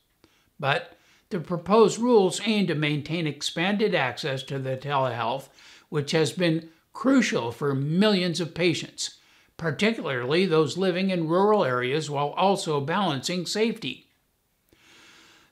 But 0.58 0.96
the 1.28 1.40
proposed 1.40 1.98
rules 1.98 2.40
aim 2.44 2.66
to 2.68 2.74
maintain 2.74 3.26
expanded 3.26 3.94
access 3.94 4.42
to 4.44 4.58
the 4.58 4.76
telehealth, 4.76 5.48
which 5.90 6.12
has 6.12 6.32
been 6.32 6.70
crucial 6.92 7.52
for 7.52 7.74
millions 7.74 8.40
of 8.40 8.54
patients, 8.54 9.18
particularly 9.56 10.46
those 10.46 10.78
living 10.78 11.10
in 11.10 11.28
rural 11.28 11.64
areas, 11.64 12.08
while 12.10 12.30
also 12.30 12.80
balancing 12.80 13.46
safety. 13.46 14.06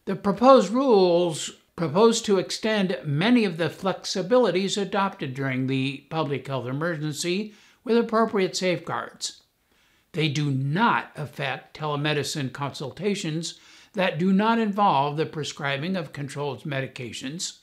The 0.07 0.17
proposed 0.17 0.71
rules 0.71 1.58
propose 1.79 2.21
to 2.21 2.39
extend 2.39 2.99
many 3.05 3.45
of 3.45 3.57
the 3.57 3.69
flexibilities 3.69 4.77
adopted 4.77 5.33
during 5.33 5.69
the 5.69 5.99
public 6.11 6.45
health 6.49 6.67
emergency 6.67 7.55
with 7.85 7.97
appropriate 7.97 8.57
safeguards. 8.57 9.43
They 10.11 10.29
do 10.29 10.51
not 10.51 11.13
affect 11.15 11.79
telemedicine 11.79 12.53
consultations 12.53 13.61
that 13.93 14.19
do 14.19 14.33
not 14.33 14.59
involve 14.59 15.17
the 15.17 15.25
prescribing 15.25 15.95
of 15.95 16.13
controlled 16.13 16.65
medications. 16.65 17.59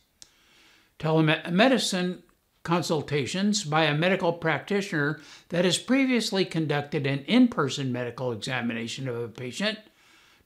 Telemedicine 0.97 2.19
consultations 2.63 3.65
by 3.65 3.83
a 3.83 3.93
medical 3.93 4.31
practitioner 4.31 5.19
that 5.49 5.65
has 5.65 5.77
previously 5.77 6.45
conducted 6.45 7.05
an 7.05 7.19
in 7.25 7.49
person 7.49 7.91
medical 7.91 8.31
examination 8.31 9.09
of 9.09 9.17
a 9.17 9.27
patient, 9.27 9.77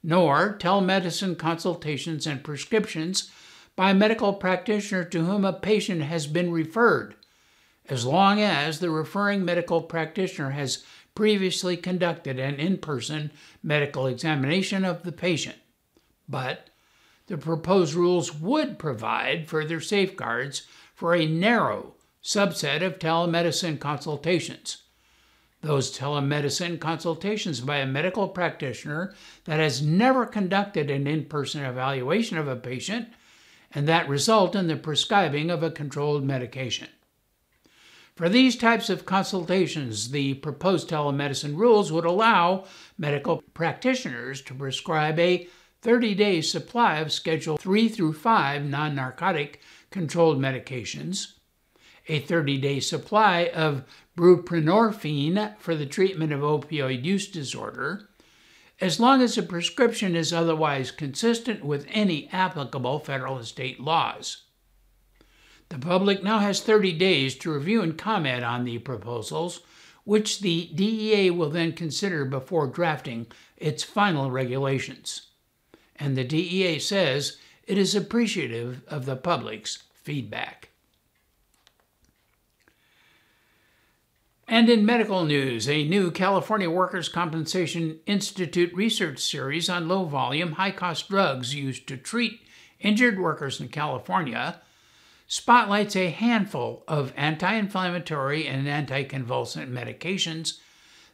nor 0.02 0.58
telemedicine 0.58 1.38
consultations 1.38 2.26
and 2.26 2.44
prescriptions 2.44 3.32
by 3.80 3.92
a 3.92 3.94
medical 3.94 4.34
practitioner 4.34 5.06
to 5.06 5.24
whom 5.24 5.46
a 5.46 5.54
patient 5.54 6.02
has 6.02 6.28
been 6.28 6.52
referred, 6.52 7.16
as 7.88 8.06
long 8.06 8.42
as 8.42 8.82
the 8.82 8.90
referring 8.90 9.46
medical 9.46 9.82
practitioner 9.82 10.50
has 10.50 10.84
previously 11.16 11.78
conducted 11.78 12.38
an 12.38 12.56
in 12.56 12.78
person 12.78 13.32
medical 13.64 14.06
examination 14.06 14.84
of 14.84 15.04
the 15.04 15.14
patient. 15.14 15.56
But 16.28 16.70
the 17.28 17.38
proposed 17.38 17.94
rules 17.94 18.36
would 18.36 18.80
provide 18.80 19.48
further 19.48 19.80
safeguards 19.80 20.68
for 20.94 21.16
a 21.16 21.26
narrow 21.26 21.94
subset 22.22 22.82
of 22.82 23.00
telemedicine 23.00 23.80
consultations. 23.80 24.84
Those 25.62 25.98
telemedicine 25.98 26.82
consultations 26.82 27.62
by 27.62 27.78
a 27.78 27.88
medical 27.88 28.28
practitioner 28.28 29.14
that 29.46 29.62
has 29.62 29.82
never 29.82 30.26
conducted 30.26 30.92
an 30.92 31.08
in 31.08 31.24
person 31.24 31.64
evaluation 31.64 32.38
of 32.38 32.50
a 32.50 32.58
patient 32.58 33.08
and 33.74 33.88
that 33.88 34.10
result 34.10 34.56
in 34.56 34.68
the 34.68 34.76
prescribing 34.76 35.50
of 35.50 35.64
a 35.64 35.72
controlled 35.72 36.24
medication. 36.24 36.88
For 38.16 38.28
these 38.28 38.56
types 38.56 38.90
of 38.90 39.06
consultations, 39.06 40.12
the 40.12 40.34
proposed 40.36 40.90
telemedicine 40.90 41.56
rules 41.56 41.92
would 41.92 42.06
allow 42.06 42.66
medical 42.98 43.42
practitioners 43.54 44.42
to 44.42 44.54
prescribe 44.54 45.20
a 45.20 45.48
30 45.82 46.16
day 46.16 46.42
supply 46.42 46.98
of 46.98 47.12
Schedule 47.12 47.58
3 47.58 47.88
through 47.88 48.14
5 48.14 48.66
non 48.66 48.96
narcotic 48.96 49.62
controlled 49.90 50.40
medications 50.40 51.40
a 52.10 52.20
30 52.20 52.58
day 52.58 52.80
supply 52.80 53.50
of 53.54 53.84
buprenorphine 54.18 55.56
for 55.60 55.76
the 55.76 55.86
treatment 55.86 56.34
of 56.34 56.42
opioid 56.42 57.06
use 57.06 57.28
disorder, 57.28 58.09
as 58.82 59.00
long 59.00 59.22
as 59.22 59.36
the 59.36 59.44
prescription 59.44 60.16
is 60.16 60.32
otherwise 60.32 60.92
consistent 60.92 61.64
with 61.64 61.86
any 61.90 62.30
applicable 62.32 63.00
federal 63.00 63.38
and 63.38 63.46
state 63.46 63.80
laws. 63.80 64.44
The 65.70 65.78
public 65.78 66.24
now 66.24 66.40
has 66.40 66.62
30 66.62 66.94
days 66.94 67.36
to 67.38 67.54
review 67.54 67.82
and 67.82 67.98
comment 67.98 68.44
on 68.44 68.64
the 68.64 68.80
proposals, 68.80 69.62
which 70.04 70.40
the 70.40 70.72
DEA 70.74 71.30
will 71.30 71.50
then 71.50 71.74
consider 71.74 72.26
before 72.26 72.68
drafting 72.68 73.28
its 73.58 73.84
final 73.84 74.32
regulations. 74.32 75.28
And 75.98 76.18
the 76.18 76.24
DEA 76.24 76.80
says 76.80 77.38
it 77.68 77.78
is 77.78 77.94
appreciative 77.94 78.82
of 78.88 79.06
the 79.06 79.16
public's 79.16 79.84
feedback. 79.94 80.69
And 84.52 84.68
in 84.68 84.84
medical 84.84 85.26
news, 85.26 85.70
a 85.70 85.88
new 85.88 86.10
California 86.10 86.72
Workers' 86.72 87.08
Compensation 87.08 88.00
Institute 88.08 88.74
research 88.74 89.20
series 89.20 89.70
on 89.70 89.88
low 89.88 90.06
volume, 90.06 90.54
high 90.54 90.72
cost 90.72 91.08
drugs 91.08 91.54
used 91.54 91.86
to 91.88 91.98
treat 91.98 92.42
injured 92.80 93.20
workers 93.20 93.62
in 93.62 93.68
California 93.68 94.60
spotlights 95.28 95.96
a 95.96 96.10
handful 96.10 96.84
of 96.88 97.14
anti 97.16 97.54
inflammatory 97.54 98.48
and 98.48 98.66
anticonvulsant 98.66 99.70
medications 99.70 100.58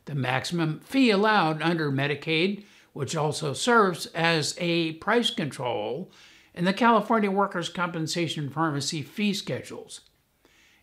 The 0.04 0.14
maximum 0.14 0.80
fee 0.80 1.10
allowed 1.10 1.62
under 1.62 1.90
Medicaid, 1.90 2.64
which 2.92 3.16
also 3.16 3.52
serves 3.52 4.06
as 4.06 4.56
a 4.58 4.92
price 4.94 5.30
control 5.30 6.10
in 6.54 6.64
the 6.64 6.72
California 6.72 7.30
Workers' 7.30 7.68
Compensation 7.68 8.48
Pharmacy 8.48 9.02
fee 9.02 9.34
schedules. 9.34 10.00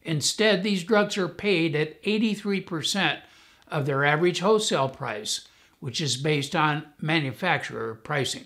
Instead, 0.03 0.61
these 0.61 0.83
drugs 0.83 1.17
are 1.17 1.29
paid 1.29 1.75
at 1.75 2.01
83% 2.03 3.21
of 3.69 3.85
their 3.85 4.03
average 4.03 4.41
wholesale 4.41 4.89
price, 4.89 5.47
which 5.79 6.01
is 6.01 6.17
based 6.17 6.55
on 6.55 6.85
manufacturer 6.99 7.95
pricing. 7.95 8.45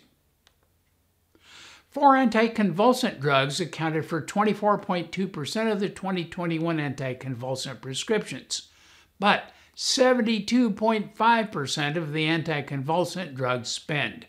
Four 1.99 2.13
anticonvulsant 2.13 3.19
drugs 3.19 3.59
accounted 3.59 4.05
for 4.05 4.21
24.2% 4.21 5.71
of 5.71 5.79
the 5.79 5.89
2021 5.89 6.77
anticonvulsant 6.77 7.81
prescriptions, 7.81 8.69
but 9.17 9.51
72.5% 9.75 11.95
of 11.95 12.13
the 12.13 12.27
anticonvulsant 12.27 13.33
drugs 13.33 13.69
spend. 13.69 14.27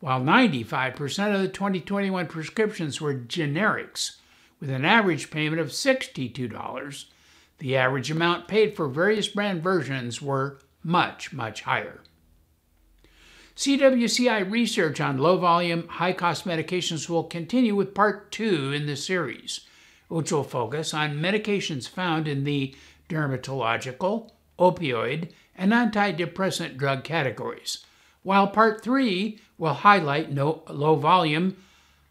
While 0.00 0.22
95% 0.22 1.34
of 1.34 1.42
the 1.42 1.48
2021 1.48 2.26
prescriptions 2.28 2.98
were 2.98 3.12
generics, 3.12 4.16
with 4.58 4.70
an 4.70 4.86
average 4.86 5.30
payment 5.30 5.60
of 5.60 5.68
$62, 5.68 7.04
the 7.58 7.76
average 7.76 8.10
amount 8.10 8.48
paid 8.48 8.74
for 8.74 8.88
various 8.88 9.28
brand 9.28 9.62
versions 9.62 10.22
were 10.22 10.60
much, 10.82 11.34
much 11.34 11.64
higher. 11.64 12.00
CWCI 13.56 14.50
research 14.50 15.00
on 15.00 15.16
low 15.16 15.38
volume, 15.38 15.88
high 15.88 16.12
cost 16.12 16.44
medications 16.44 17.08
will 17.08 17.24
continue 17.24 17.74
with 17.74 17.94
part 17.94 18.30
two 18.30 18.70
in 18.70 18.84
the 18.84 18.96
series, 18.96 19.60
which 20.08 20.30
will 20.30 20.44
focus 20.44 20.92
on 20.92 21.16
medications 21.16 21.88
found 21.88 22.28
in 22.28 22.44
the 22.44 22.74
dermatological, 23.08 24.28
opioid, 24.58 25.30
and 25.56 25.72
antidepressant 25.72 26.76
drug 26.76 27.02
categories, 27.02 27.78
while 28.22 28.46
part 28.46 28.84
three 28.84 29.40
will 29.56 29.72
highlight 29.72 30.30
no, 30.30 30.62
low 30.68 30.96
volume, 30.96 31.56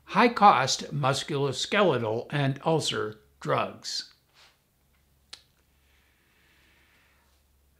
high 0.05 0.29
cost 0.29 0.91
musculoskeletal 0.91 2.25
and 2.31 2.59
ulcer 2.65 3.19
drugs. 3.39 4.14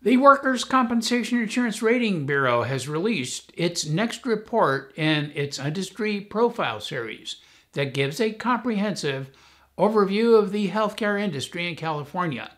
The 0.05 0.17
Workers' 0.17 0.63
Compensation 0.63 1.39
Insurance 1.39 1.81
Rating 1.81 2.27
Bureau 2.27 2.61
has 2.61 2.87
released 2.87 3.51
its 3.55 3.87
next 3.87 4.23
report 4.27 4.93
in 4.95 5.31
its 5.33 5.57
industry 5.57 6.21
profile 6.21 6.79
series 6.79 7.37
that 7.73 7.95
gives 7.95 8.21
a 8.21 8.31
comprehensive 8.31 9.31
overview 9.79 10.37
of 10.37 10.51
the 10.51 10.69
healthcare 10.69 11.19
industry 11.19 11.67
in 11.67 11.75
California. 11.75 12.51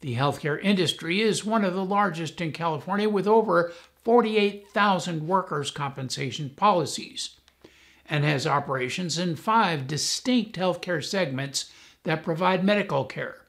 The 0.00 0.14
healthcare 0.14 0.58
industry 0.62 1.20
is 1.20 1.44
one 1.44 1.62
of 1.62 1.74
the 1.74 1.84
largest 1.84 2.40
in 2.40 2.52
California 2.52 3.10
with 3.10 3.26
over 3.26 3.74
48,000 4.02 5.28
workers' 5.28 5.70
compensation 5.70 6.48
policies 6.56 7.36
and 8.08 8.24
has 8.24 8.46
operations 8.46 9.18
in 9.18 9.36
five 9.36 9.86
distinct 9.86 10.56
healthcare 10.56 11.04
segments 11.04 11.70
that 12.04 12.24
provide 12.24 12.64
medical 12.64 13.04
care. 13.04 13.42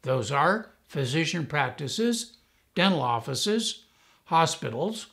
Those 0.00 0.32
are 0.32 0.70
physician 0.86 1.44
practices, 1.44 2.37
dental 2.78 3.02
offices, 3.02 3.86
hospitals, 4.26 5.08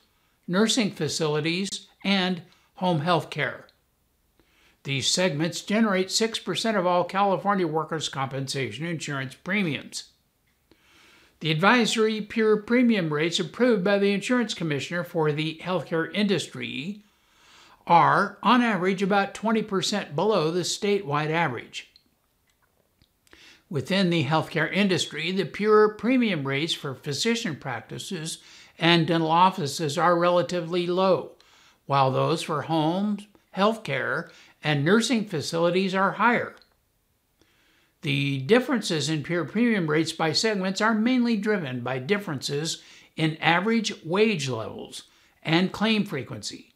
nursing 0.48 0.92
facilities, 0.92 1.88
and 2.04 2.44
home 2.76 3.00
health 3.00 3.32
care. 3.32 3.66
These 4.84 5.08
segments 5.08 5.62
generate 5.62 6.10
6% 6.10 6.78
of 6.78 6.86
all 6.86 7.04
California 7.06 7.66
workers' 7.66 8.08
compensation 8.08 8.86
insurance 8.86 9.34
premiums. 9.34 10.12
The 11.40 11.50
advisory 11.50 12.22
pure 12.22 12.58
premium 12.58 13.12
rates 13.12 13.40
approved 13.40 13.84
by 13.84 13.98
the 13.98 14.14
insurance 14.14 14.54
commissioner 14.54 15.04
for 15.04 15.32
the 15.32 15.60
healthcare 15.64 16.14
industry 16.14 17.02
are, 17.88 18.38
on 18.44 18.62
average, 18.62 19.02
about 19.02 19.34
20% 19.34 20.14
below 20.14 20.52
the 20.52 20.60
statewide 20.60 21.32
average. 21.32 21.92
Within 23.70 24.10
the 24.10 24.26
healthcare 24.26 24.72
industry, 24.72 25.32
the 25.32 25.46
pure 25.46 25.90
premium 25.90 26.46
rates 26.46 26.74
for 26.74 26.94
physician 26.94 27.56
practices 27.56 28.38
and 28.78 29.08
dental 29.08 29.32
offices 29.32 29.98
are 29.98 30.18
relatively 30.18 30.86
low, 30.86 31.32
while 31.86 32.12
those 32.12 32.44
for 32.44 32.64
homes, 32.64 33.28
healthcare, 33.56 34.30
and 34.64 34.84
nursing 34.86 35.26
facilities 35.26 35.96
are 35.96 36.14
higher. 36.14 36.56
The 38.02 38.40
differences 38.42 39.10
in 39.10 39.24
pure 39.24 39.46
premium 39.46 39.90
rates 39.90 40.12
by 40.12 40.32
segments 40.32 40.80
are 40.80 40.94
mainly 40.94 41.38
driven 41.38 41.82
by 41.82 41.98
differences 41.98 42.84
in 43.16 43.38
average 43.38 43.94
wage 44.06 44.48
levels 44.48 45.04
and 45.42 45.72
claim 45.72 46.06
frequency, 46.06 46.74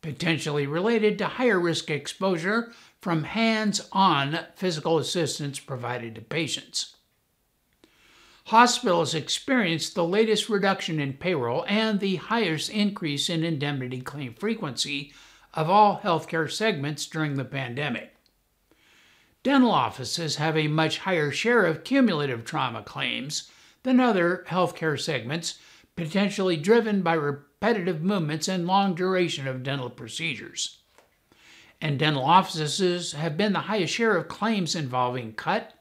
potentially 0.00 0.66
related 0.66 1.18
to 1.18 1.26
higher 1.26 1.58
risk 1.58 1.90
exposure 1.90 2.72
from 3.00 3.24
hands 3.24 3.88
on 3.92 4.38
physical 4.54 4.98
assistance 4.98 5.58
provided 5.58 6.14
to 6.14 6.20
patients. 6.20 6.96
Hospitals 8.46 9.14
experienced 9.14 9.94
the 9.94 10.04
latest 10.04 10.48
reduction 10.48 10.98
in 11.00 11.14
payroll 11.14 11.64
and 11.68 12.00
the 12.00 12.16
highest 12.16 12.68
increase 12.68 13.30
in 13.30 13.44
indemnity 13.44 14.00
claim 14.00 14.34
frequency 14.34 15.12
of 15.54 15.70
all 15.70 16.00
healthcare 16.02 16.50
segments 16.50 17.06
during 17.06 17.34
the 17.34 17.44
pandemic. 17.44 18.14
Dental 19.42 19.70
offices 19.70 20.36
have 20.36 20.56
a 20.56 20.68
much 20.68 20.98
higher 20.98 21.30
share 21.30 21.64
of 21.64 21.84
cumulative 21.84 22.44
trauma 22.44 22.82
claims 22.82 23.50
than 23.82 23.98
other 23.98 24.44
healthcare 24.48 25.00
segments, 25.00 25.58
potentially 25.96 26.56
driven 26.56 27.00
by 27.00 27.14
repetitive 27.14 28.02
movements 28.02 28.48
and 28.48 28.66
long 28.66 28.94
duration 28.94 29.46
of 29.48 29.62
dental 29.62 29.88
procedures 29.88 30.79
and 31.80 31.98
dental 31.98 32.24
offices 32.24 33.12
have 33.12 33.36
been 33.36 33.52
the 33.52 33.60
highest 33.60 33.94
share 33.94 34.16
of 34.16 34.28
claims 34.28 34.74
involving 34.74 35.32
cut, 35.32 35.74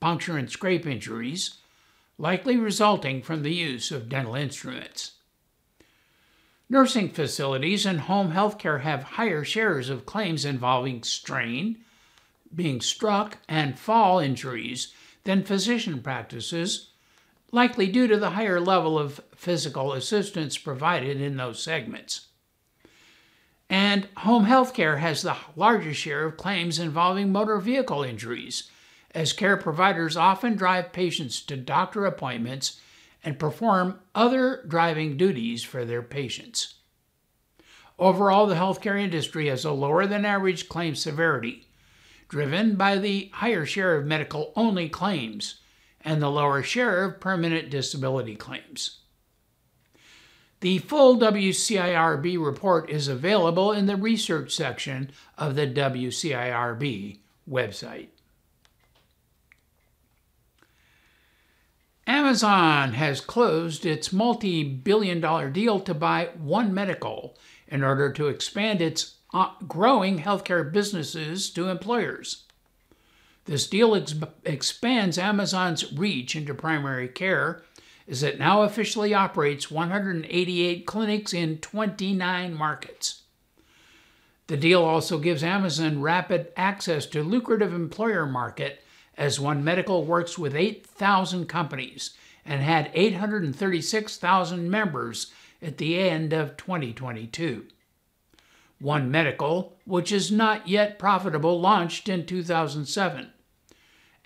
puncture, 0.00 0.36
and 0.36 0.50
scrape 0.50 0.86
injuries, 0.86 1.54
likely 2.18 2.56
resulting 2.56 3.22
from 3.22 3.42
the 3.42 3.54
use 3.54 3.90
of 3.90 4.08
dental 4.08 4.34
instruments. 4.34 5.12
Nursing 6.68 7.08
facilities 7.08 7.86
and 7.86 8.00
home 8.00 8.32
health 8.32 8.58
care 8.58 8.80
have 8.80 9.02
higher 9.02 9.42
shares 9.42 9.88
of 9.88 10.04
claims 10.04 10.44
involving 10.44 11.02
strain, 11.02 11.78
being 12.54 12.80
struck, 12.80 13.38
and 13.48 13.78
fall 13.78 14.18
injuries 14.18 14.92
than 15.24 15.44
physician 15.44 16.02
practices, 16.02 16.90
likely 17.52 17.86
due 17.86 18.06
to 18.06 18.18
the 18.18 18.30
higher 18.30 18.60
level 18.60 18.98
of 18.98 19.20
physical 19.34 19.94
assistance 19.94 20.58
provided 20.58 21.20
in 21.20 21.36
those 21.36 21.62
segments. 21.62 22.27
And 23.70 24.08
home 24.18 24.44
health 24.44 24.72
care 24.72 24.96
has 24.98 25.22
the 25.22 25.36
largest 25.54 26.00
share 26.00 26.24
of 26.24 26.36
claims 26.36 26.78
involving 26.78 27.30
motor 27.30 27.58
vehicle 27.58 28.02
injuries, 28.02 28.70
as 29.14 29.32
care 29.32 29.56
providers 29.56 30.16
often 30.16 30.54
drive 30.54 30.92
patients 30.92 31.40
to 31.42 31.56
doctor 31.56 32.06
appointments 32.06 32.80
and 33.22 33.38
perform 33.38 34.00
other 34.14 34.64
driving 34.66 35.16
duties 35.16 35.62
for 35.62 35.84
their 35.84 36.02
patients. 36.02 36.74
Overall, 37.98 38.46
the 38.46 38.54
healthcare 38.54 38.98
industry 38.98 39.48
has 39.48 39.64
a 39.64 39.72
lower 39.72 40.06
than 40.06 40.24
average 40.24 40.68
claim 40.68 40.94
severity, 40.94 41.66
driven 42.28 42.76
by 42.76 42.96
the 42.96 43.30
higher 43.34 43.66
share 43.66 43.96
of 43.96 44.06
medical 44.06 44.52
only 44.54 44.88
claims 44.88 45.60
and 46.02 46.22
the 46.22 46.30
lower 46.30 46.62
share 46.62 47.04
of 47.04 47.20
permanent 47.20 47.70
disability 47.70 48.36
claims. 48.36 49.00
The 50.60 50.78
full 50.78 51.18
WCIRB 51.18 52.44
report 52.44 52.90
is 52.90 53.06
available 53.06 53.70
in 53.72 53.86
the 53.86 53.96
research 53.96 54.52
section 54.54 55.10
of 55.36 55.54
the 55.54 55.66
WCIRB 55.68 57.18
website. 57.48 58.08
Amazon 62.08 62.94
has 62.94 63.20
closed 63.20 63.86
its 63.86 64.12
multi 64.12 64.64
billion 64.64 65.20
dollar 65.20 65.50
deal 65.50 65.78
to 65.80 65.94
buy 65.94 66.30
One 66.38 66.74
Medical 66.74 67.36
in 67.68 67.84
order 67.84 68.10
to 68.14 68.28
expand 68.28 68.80
its 68.80 69.16
uh, 69.32 69.50
growing 69.68 70.20
healthcare 70.20 70.72
businesses 70.72 71.50
to 71.50 71.68
employers. 71.68 72.44
This 73.44 73.66
deal 73.66 73.94
ex- 73.94 74.14
expands 74.44 75.18
Amazon's 75.18 75.92
reach 75.92 76.34
into 76.34 76.54
primary 76.54 77.08
care 77.08 77.62
is 78.08 78.22
it 78.22 78.38
now 78.38 78.62
officially 78.62 79.12
operates 79.12 79.70
188 79.70 80.86
clinics 80.86 81.34
in 81.34 81.58
29 81.58 82.54
markets. 82.54 83.22
The 84.46 84.56
deal 84.56 84.82
also 84.82 85.18
gives 85.18 85.44
Amazon 85.44 86.00
rapid 86.00 86.48
access 86.56 87.04
to 87.06 87.22
lucrative 87.22 87.74
employer 87.74 88.24
market 88.24 88.82
as 89.18 89.38
One 89.38 89.62
Medical 89.62 90.06
works 90.06 90.38
with 90.38 90.56
8,000 90.56 91.46
companies 91.46 92.16
and 92.46 92.62
had 92.62 92.90
836,000 92.94 94.70
members 94.70 95.30
at 95.60 95.76
the 95.76 95.98
end 95.98 96.32
of 96.32 96.56
2022. 96.56 97.66
One 98.78 99.10
Medical, 99.10 99.76
which 99.84 100.10
is 100.12 100.32
not 100.32 100.66
yet 100.66 100.98
profitable, 100.98 101.60
launched 101.60 102.08
in 102.08 102.24
2007 102.24 103.32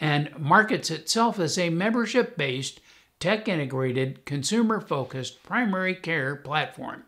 and 0.03 0.37
markets 0.37 0.91
itself 0.91 1.39
as 1.39 1.57
a 1.57 1.71
membership 1.71 2.37
based 2.37 2.81
tech 3.23 3.47
integrated, 3.47 4.27
consumer 4.27 4.81
focused 4.81 5.45
primary 5.45 5.95
care 5.95 6.35
platform. 6.35 7.05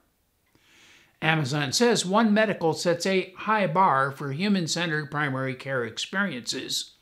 Amazon 1.20 1.72
says 1.72 2.06
One 2.06 2.32
Medical 2.32 2.72
sets 2.72 3.04
a 3.04 3.32
high 3.36 3.66
bar 3.66 4.12
for 4.12 4.30
human 4.30 4.68
centered 4.68 5.10
primary 5.10 5.56
care 5.56 5.84
experiences, 5.84 6.92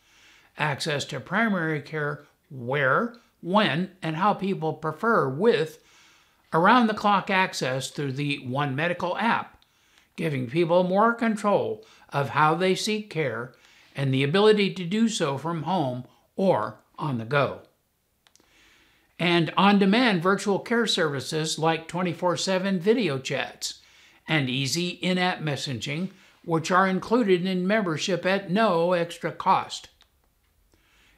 access 0.57 1.05
to 1.05 1.21
primary 1.21 1.83
care 1.83 2.25
where, 2.51 3.15
when, 3.43 3.91
and 4.01 4.17
how 4.17 4.33
people 4.33 4.73
prefer, 4.73 5.29
with 5.29 5.85
around 6.55 6.87
the 6.87 6.95
clock 6.95 7.29
access 7.29 7.91
through 7.91 8.13
the 8.13 8.39
One 8.39 8.75
Medical 8.75 9.19
app, 9.19 9.63
giving 10.17 10.49
people 10.49 10.85
more 10.85 11.13
control 11.13 11.85
of 12.09 12.31
how 12.31 12.55
they 12.55 12.75
seek 12.75 13.11
care 13.11 13.53
and 13.95 14.15
the 14.15 14.25
ability 14.25 14.73
to 14.73 14.87
do 14.87 15.07
so 15.11 15.37
from 15.37 15.65
home 15.65 16.05
or 16.35 16.79
on 16.99 17.19
the 17.19 17.27
go 17.27 17.61
and 19.23 19.55
on 19.57 19.79
demand 19.79 20.21
virtual 20.21 20.59
care 20.59 20.85
services 20.85 21.57
like 21.57 21.87
24 21.87 22.37
7 22.37 22.81
video 22.81 23.21
chats 23.21 23.79
and 24.27 24.51
easy 24.51 24.89
in 24.89 25.17
app 25.17 25.39
messaging, 25.39 26.11
which 26.45 26.73
are 26.73 26.89
included 26.89 27.47
in 27.47 27.65
membership 27.65 28.27
at 28.27 28.51
no 28.51 28.95
extra 28.95 29.31
cost. 29.31 29.91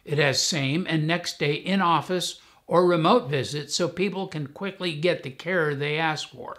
It 0.05 0.19
has 0.19 0.39
same 0.39 0.87
and 0.87 1.07
next 1.07 1.39
day 1.39 1.55
in 1.55 1.81
office 1.81 2.43
or 2.67 2.87
remote 2.87 3.31
visits 3.31 3.75
so 3.75 3.89
people 3.89 4.27
can 4.27 4.49
quickly 4.49 4.93
get 4.95 5.23
the 5.23 5.31
care 5.31 5.75
they 5.75 5.97
ask 5.97 6.29
for. 6.29 6.59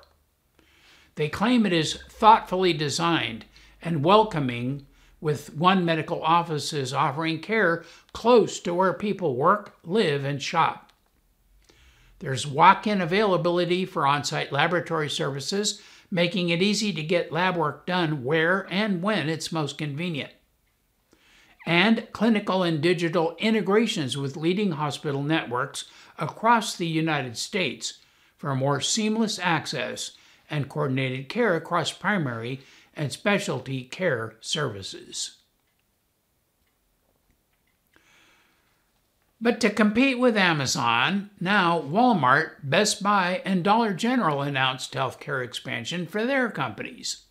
They 1.13 1.29
claim 1.29 1.67
it 1.67 1.73
is 1.73 1.99
thoughtfully 2.09 2.73
designed 2.73 3.45
and 3.83 4.03
welcoming, 4.03 4.87
with 5.21 5.53
one 5.53 5.85
medical 5.85 6.23
offices 6.23 6.91
offering 6.91 7.39
care 7.39 7.83
close 8.13 8.59
to 8.61 8.73
where 8.73 8.93
people 8.93 9.35
work, 9.35 9.75
live, 9.83 10.25
and 10.25 10.41
shop. 10.41 10.85
There's 12.19 12.47
walk 12.47 12.87
in 12.87 13.01
availability 13.01 13.85
for 13.85 14.07
on 14.07 14.23
site 14.23 14.51
laboratory 14.51 15.09
services, 15.09 15.81
making 16.09 16.49
it 16.49 16.61
easy 16.61 16.93
to 16.93 17.03
get 17.03 17.31
lab 17.31 17.57
work 17.57 17.85
done 17.85 18.23
where 18.23 18.67
and 18.69 19.01
when 19.01 19.29
it's 19.29 19.51
most 19.51 19.77
convenient. 19.77 20.31
And 21.65 22.07
clinical 22.11 22.63
and 22.63 22.81
digital 22.81 23.35
integrations 23.39 24.15
with 24.15 24.37
leading 24.37 24.73
hospital 24.73 25.23
networks 25.23 25.85
across 26.17 26.75
the 26.75 26.87
United 26.87 27.37
States 27.37 27.99
for 28.37 28.55
more 28.55 28.79
seamless 28.79 29.39
access 29.39 30.11
and 30.49 30.69
coordinated 30.69 31.27
care 31.27 31.55
across 31.55 31.91
primary 31.91 32.61
and 32.93 33.11
specialty 33.11 33.83
care 33.83 34.35
services. 34.41 35.37
But 39.41 39.59
to 39.61 39.69
compete 39.69 40.17
with 40.17 40.37
Amazon, 40.37 41.29
now 41.39 41.81
Walmart, 41.81 42.55
Best 42.63 43.03
Buy, 43.03 43.41
and 43.43 43.63
Dollar 43.63 43.93
General 43.93 44.41
announced 44.41 44.93
healthcare 44.93 45.43
expansion 45.43 46.07
for 46.07 46.25
their 46.25 46.49
companies. 46.49 47.25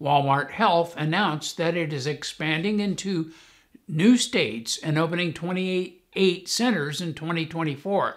Walmart 0.00 0.50
Health 0.50 0.94
announced 0.96 1.56
that 1.56 1.76
it 1.76 1.92
is 1.92 2.06
expanding 2.06 2.80
into 2.80 3.32
new 3.88 4.16
states 4.16 4.78
and 4.78 4.98
opening 4.98 5.32
28 5.32 6.48
centers 6.48 7.00
in 7.00 7.14
2024. 7.14 8.16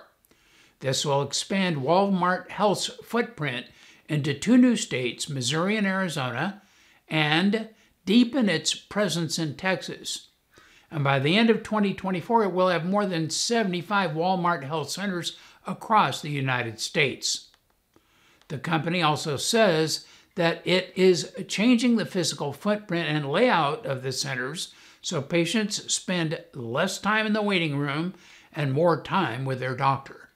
This 0.82 1.06
will 1.06 1.22
expand 1.22 1.78
Walmart 1.78 2.50
Health's 2.50 2.88
footprint 3.04 3.68
into 4.08 4.34
two 4.34 4.58
new 4.58 4.76
states, 4.76 5.30
Missouri 5.30 5.78
and 5.78 5.88
Arizona, 5.88 6.62
and 7.08 7.70
deepen 8.06 8.50
its 8.50 8.74
presence 8.74 9.38
in 9.38 9.56
Texas. 9.56 10.29
And 10.92 11.04
by 11.04 11.20
the 11.20 11.38
end 11.38 11.50
of 11.50 11.64
2024, 11.64 12.44
it 12.44 12.52
will 12.52 12.70
have 12.70 12.86
more 12.86 13.06
than 13.06 13.30
75 13.30 14.12
Walmart 14.12 14.64
Health 14.64 14.90
centers 14.90 15.38
across 15.68 16.22
the 16.22 16.32
United 16.32 16.80
States. 16.80 17.50
The 18.48 18.58
company 18.58 19.02
also 19.02 19.38
says 19.38 20.06
that 20.36 20.62
it 20.66 20.92
is 20.96 21.34
changing 21.48 21.96
the 21.96 22.06
physical 22.06 22.54
footprint 22.54 23.08
and 23.08 23.30
layout 23.30 23.86
of 23.86 24.02
the 24.02 24.12
centers 24.12 24.74
so 25.02 25.22
patients 25.22 25.92
spend 25.94 26.44
less 26.54 27.00
time 27.00 27.26
in 27.26 27.34
the 27.34 27.42
waiting 27.42 27.78
room 27.78 28.14
and 28.54 28.74
more 28.74 29.02
time 29.02 29.46
with 29.46 29.60
their 29.60 29.76
doctor. 29.76 30.30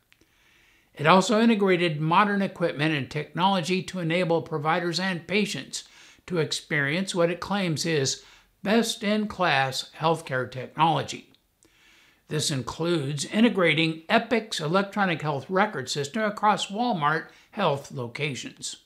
It 0.93 1.07
also 1.07 1.41
integrated 1.41 1.99
modern 1.99 2.41
equipment 2.41 2.93
and 2.93 3.09
technology 3.09 3.81
to 3.83 3.99
enable 3.99 4.43
providers 4.43 4.99
and 4.99 5.27
patients 5.27 5.83
to 6.27 6.37
experience 6.37 7.15
what 7.15 7.31
it 7.31 7.39
claims 7.39 7.85
is 7.85 8.23
best 8.63 9.03
in 9.03 9.27
class 9.27 9.91
healthcare 9.99 10.49
technology. 10.49 11.29
This 12.29 12.49
includes 12.49 13.25
integrating 13.25 14.03
Epic's 14.09 14.59
electronic 14.59 15.21
health 15.21 15.49
record 15.49 15.89
system 15.89 16.23
across 16.23 16.67
Walmart 16.67 17.27
health 17.51 17.91
locations. 17.91 18.77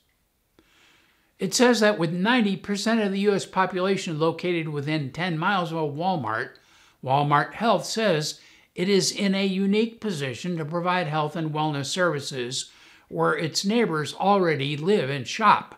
It 1.40 1.54
says 1.54 1.80
that 1.80 2.00
with 2.00 2.12
90% 2.12 3.06
of 3.06 3.12
the 3.12 3.20
U.S. 3.22 3.46
population 3.46 4.20
located 4.20 4.70
within 4.70 5.12
10 5.12 5.38
miles 5.38 5.72
of 5.72 5.78
a 5.78 5.82
Walmart, 5.82 6.56
Walmart 7.04 7.54
Health 7.54 7.86
says 7.86 8.42
it 8.74 8.90
is 8.90 9.12
in 9.12 9.36
a 9.36 9.46
unique 9.46 10.02
position 10.02 10.58
to 10.58 10.66
provide 10.66 11.08
health 11.08 11.36
and 11.36 11.52
wellness 11.52 11.86
services 11.86 12.72
where 13.08 13.34
its 13.34 13.64
neighbors 13.64 14.14
already 14.16 14.76
live 14.76 15.10
and 15.10 15.28
shop. 15.28 15.77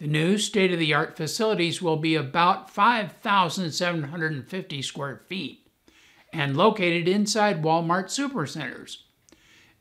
The 0.00 0.06
new 0.06 0.38
state 0.38 0.72
of 0.72 0.78
the 0.78 0.94
art 0.94 1.18
facilities 1.18 1.82
will 1.82 1.98
be 1.98 2.14
about 2.14 2.70
5,750 2.70 4.80
square 4.80 5.20
feet 5.28 5.68
and 6.32 6.56
located 6.56 7.06
inside 7.06 7.62
Walmart 7.62 8.06
supercenters 8.06 9.02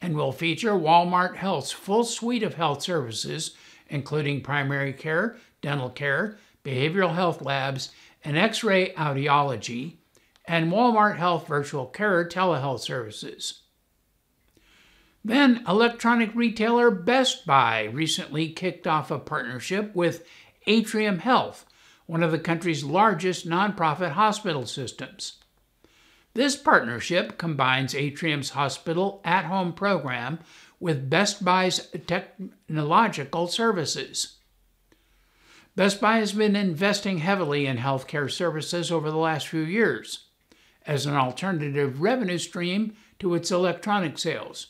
and 0.01 0.17
will 0.17 0.34
feature 0.34 0.73
Walmart 0.73 1.38
Health's 1.38 1.71
full 1.71 2.03
suite 2.03 2.43
of 2.43 2.55
health 2.55 2.82
services, 2.82 3.55
including 3.88 4.41
primary 4.41 4.91
care, 4.91 5.38
dental 5.62 5.89
care, 5.89 6.38
behavioral 6.65 7.15
health 7.15 7.41
labs, 7.41 7.93
and 8.21 8.38
x 8.38 8.62
ray 8.62 8.91
audiology, 8.95 9.99
and 10.43 10.69
Walmart 10.69 11.15
Health 11.15 11.47
Virtual 11.47 11.86
Care 11.86 12.27
telehealth 12.27 12.82
services. 12.82 13.62
Then, 15.23 15.63
electronic 15.67 16.34
retailer 16.34 16.89
Best 16.89 17.45
Buy 17.45 17.84
recently 17.84 18.49
kicked 18.49 18.88
off 18.88 19.12
a 19.12 19.19
partnership 19.19 19.93
with 19.93 20.25
Atrium 20.65 21.19
Health, 21.19 21.65
one 22.05 22.23
of 22.23 22.32
the 22.32 22.39
country's 22.39 22.84
largest 22.84 23.47
nonprofit 23.47 24.12
hospital 24.12 24.65
systems. 24.65 25.34
This 26.34 26.55
partnership 26.55 27.38
combines 27.38 27.93
Atrium's 27.93 28.51
hospital 28.51 29.21
at 29.25 29.45
home 29.45 29.73
program 29.73 30.39
with 30.79 31.10
Best 31.10 31.43
Buy's 31.43 31.89
technological 32.08 33.47
services. 33.47 34.38
Best 35.75 35.99
Buy 35.99 36.17
has 36.17 36.34
been 36.34 36.55
investing 36.55 37.19
heavily 37.19 37.65
in 37.65 37.77
healthcare 37.77 38.32
services 38.32 38.91
over 38.91 39.12
the 39.12 39.17
last 39.17 39.47
few 39.47 39.62
years 39.62 40.27
as 40.86 41.05
an 41.05 41.15
alternative 41.15 42.01
revenue 42.01 42.38
stream 42.38 42.93
to 43.19 43.34
its 43.36 43.51
electronic 43.51 44.17
sales. 44.17 44.67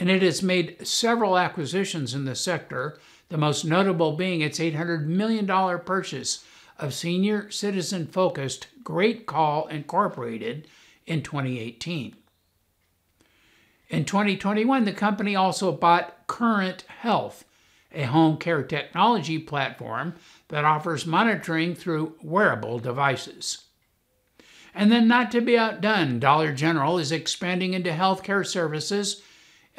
And 0.00 0.10
it 0.10 0.22
has 0.22 0.42
made 0.42 0.84
several 0.86 1.36
acquisitions 1.36 2.14
in 2.14 2.24
the 2.24 2.34
sector, 2.34 2.98
the 3.28 3.36
most 3.36 3.66
notable 3.66 4.16
being 4.16 4.40
its 4.40 4.58
$800 4.58 5.04
million 5.04 5.46
purchase 5.80 6.42
of 6.78 6.94
senior 6.94 7.50
citizen 7.50 8.06
focused 8.06 8.68
GreatCall 8.82 9.70
Incorporated 9.70 10.66
in 11.06 11.22
2018. 11.22 12.16
In 13.90 14.04
2021, 14.06 14.86
the 14.86 14.92
company 14.92 15.36
also 15.36 15.70
bought 15.70 16.26
Current 16.26 16.82
Health, 16.88 17.44
a 17.92 18.04
home 18.04 18.38
care 18.38 18.62
technology 18.62 19.38
platform 19.38 20.14
that 20.48 20.64
offers 20.64 21.04
monitoring 21.04 21.74
through 21.74 22.14
wearable 22.22 22.78
devices. 22.78 23.64
And 24.74 24.90
then, 24.90 25.08
not 25.08 25.30
to 25.32 25.42
be 25.42 25.58
outdone, 25.58 26.20
Dollar 26.20 26.54
General 26.54 26.98
is 26.98 27.12
expanding 27.12 27.74
into 27.74 27.90
healthcare 27.90 28.46
services 28.46 29.22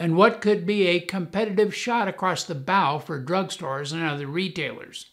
and 0.01 0.17
what 0.17 0.41
could 0.41 0.65
be 0.65 0.87
a 0.87 0.99
competitive 0.99 1.75
shot 1.75 2.07
across 2.07 2.43
the 2.43 2.55
bow 2.55 2.97
for 2.97 3.23
drugstores 3.23 3.93
and 3.93 4.01
other 4.01 4.25
retailers. 4.25 5.11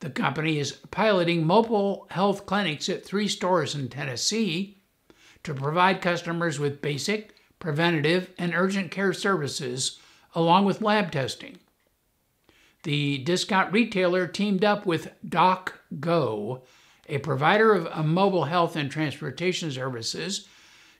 The 0.00 0.10
company 0.10 0.58
is 0.58 0.72
piloting 0.90 1.46
mobile 1.46 2.08
health 2.10 2.44
clinics 2.44 2.88
at 2.88 3.04
three 3.04 3.28
stores 3.28 3.76
in 3.76 3.88
Tennessee 3.88 4.82
to 5.44 5.54
provide 5.54 6.00
customers 6.00 6.58
with 6.58 6.82
basic, 6.82 7.36
preventative, 7.60 8.32
and 8.36 8.52
urgent 8.52 8.90
care 8.90 9.12
services, 9.12 10.00
along 10.34 10.64
with 10.64 10.82
lab 10.82 11.12
testing. 11.12 11.60
The 12.82 13.18
discount 13.18 13.72
retailer 13.72 14.26
teamed 14.26 14.64
up 14.64 14.86
with 14.86 15.12
DocGo 15.24 16.62
a 17.08 17.18
provider 17.18 17.72
of 17.72 17.88
uh, 17.90 18.02
mobile 18.02 18.44
health 18.44 18.74
and 18.74 18.90
transportation 18.90 19.70
services, 19.70 20.48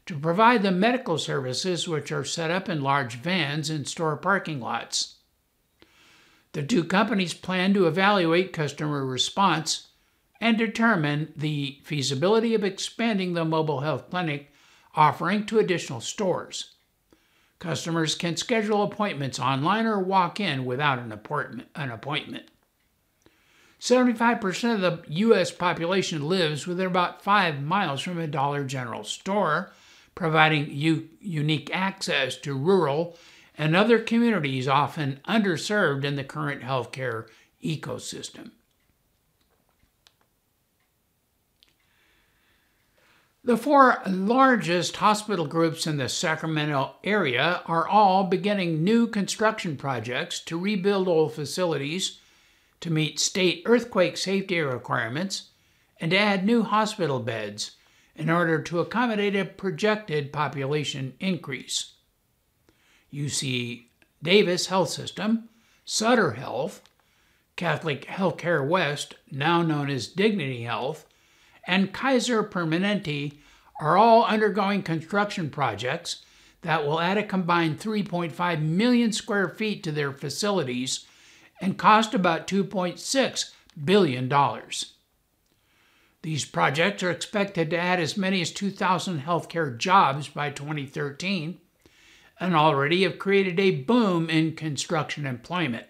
to 0.08 0.18
provide 0.18 0.62
the 0.62 0.70
medical 0.70 1.18
services 1.18 1.86
which 1.86 2.10
are 2.10 2.24
set 2.24 2.50
up 2.50 2.66
in 2.66 2.80
large 2.80 3.16
vans 3.16 3.68
in 3.68 3.84
store 3.84 4.16
parking 4.16 4.58
lots. 4.58 5.16
The 6.52 6.62
two 6.62 6.82
companies 6.84 7.34
plan 7.34 7.74
to 7.74 7.86
evaluate 7.86 8.54
customer 8.54 9.04
response 9.04 9.88
and 10.40 10.56
determine 10.56 11.34
the 11.36 11.80
feasibility 11.84 12.54
of 12.54 12.64
expanding 12.64 13.34
the 13.34 13.44
mobile 13.44 13.80
health 13.80 14.08
clinic 14.08 14.50
offering 14.94 15.44
to 15.44 15.58
additional 15.58 16.00
stores. 16.00 16.72
Customers 17.58 18.14
can 18.14 18.38
schedule 18.38 18.82
appointments 18.82 19.38
online 19.38 19.84
or 19.84 20.00
walk 20.00 20.40
in 20.40 20.64
without 20.64 20.98
an 20.98 21.12
appointment. 21.12 22.48
75% 23.78 24.74
of 24.74 24.80
the 24.80 25.02
U.S. 25.08 25.50
population 25.50 26.26
lives 26.26 26.66
within 26.66 26.86
about 26.86 27.22
five 27.22 27.60
miles 27.62 28.00
from 28.00 28.18
a 28.18 28.26
Dollar 28.26 28.64
General 28.64 29.04
store, 29.04 29.70
providing 30.18 30.68
u- 30.68 31.08
unique 31.20 31.70
access 31.72 32.36
to 32.36 32.52
rural 32.52 33.16
and 33.56 33.76
other 33.76 34.00
communities 34.00 34.66
often 34.66 35.20
underserved 35.28 36.02
in 36.02 36.16
the 36.16 36.24
current 36.24 36.60
healthcare 36.60 37.28
ecosystem. 37.62 38.50
The 43.44 43.56
four 43.56 44.02
largest 44.08 44.96
hospital 44.96 45.46
groups 45.46 45.86
in 45.86 45.98
the 45.98 46.08
Sacramento 46.08 46.96
area 47.04 47.62
are 47.66 47.86
all 47.86 48.24
beginning 48.24 48.82
new 48.82 49.06
construction 49.06 49.76
projects 49.76 50.40
to 50.40 50.58
rebuild 50.58 51.06
old 51.06 51.32
facilities 51.32 52.18
to 52.80 52.90
meet 52.90 53.20
state 53.20 53.62
earthquake 53.66 54.16
safety 54.16 54.58
requirements 54.58 55.50
and 56.00 56.10
to 56.10 56.18
add 56.18 56.44
new 56.44 56.64
hospital 56.64 57.20
beds 57.20 57.76
in 58.18 58.28
order 58.28 58.60
to 58.60 58.80
accommodate 58.80 59.36
a 59.36 59.44
projected 59.44 60.32
population 60.32 61.14
increase. 61.20 61.92
UC 63.12 63.84
Davis 64.22 64.66
Health 64.66 64.90
System, 64.90 65.48
Sutter 65.84 66.32
Health, 66.32 66.82
Catholic 67.56 68.04
Healthcare 68.06 68.66
West, 68.66 69.14
now 69.30 69.62
known 69.62 69.88
as 69.88 70.08
Dignity 70.08 70.64
Health, 70.64 71.06
and 71.66 71.92
Kaiser 71.92 72.42
Permanente 72.42 73.38
are 73.80 73.96
all 73.96 74.24
undergoing 74.24 74.82
construction 74.82 75.48
projects 75.48 76.24
that 76.62 76.84
will 76.84 77.00
add 77.00 77.18
a 77.18 77.22
combined 77.22 77.78
3.5 77.78 78.62
million 78.62 79.12
square 79.12 79.48
feet 79.48 79.84
to 79.84 79.92
their 79.92 80.12
facilities 80.12 81.06
and 81.60 81.78
cost 81.78 82.14
about 82.14 82.48
$2.6 82.48 83.50
billion. 83.84 84.28
These 86.28 86.44
projects 86.44 87.02
are 87.02 87.10
expected 87.10 87.70
to 87.70 87.78
add 87.78 87.98
as 88.00 88.18
many 88.18 88.42
as 88.42 88.50
2,000 88.50 89.22
healthcare 89.22 89.78
jobs 89.78 90.28
by 90.28 90.50
2013 90.50 91.58
and 92.38 92.54
already 92.54 93.04
have 93.04 93.18
created 93.18 93.58
a 93.58 93.70
boom 93.70 94.28
in 94.28 94.54
construction 94.54 95.24
employment. 95.24 95.86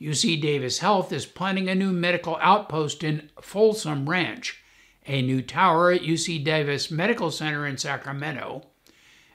UC 0.00 0.40
Davis 0.40 0.78
Health 0.78 1.12
is 1.12 1.26
planning 1.26 1.68
a 1.68 1.74
new 1.74 1.90
medical 1.90 2.38
outpost 2.40 3.02
in 3.02 3.28
Folsom 3.40 4.08
Ranch, 4.08 4.62
a 5.04 5.20
new 5.20 5.42
tower 5.42 5.90
at 5.90 6.02
UC 6.02 6.44
Davis 6.44 6.88
Medical 6.88 7.32
Center 7.32 7.66
in 7.66 7.78
Sacramento, 7.78 8.68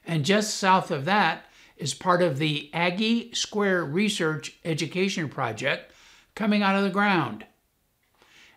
and 0.08 0.24
just 0.24 0.56
south 0.56 0.92
of 0.92 1.04
that 1.04 1.44
is 1.76 1.94
part 1.94 2.22
of 2.22 2.38
the 2.38 2.70
Aggie 2.74 3.34
Square 3.34 3.84
Research 3.84 4.58
Education 4.64 5.28
Project 5.28 5.92
coming 6.36 6.64
out 6.64 6.78
of 6.78 6.84
the 6.84 6.90
ground. 6.90 7.44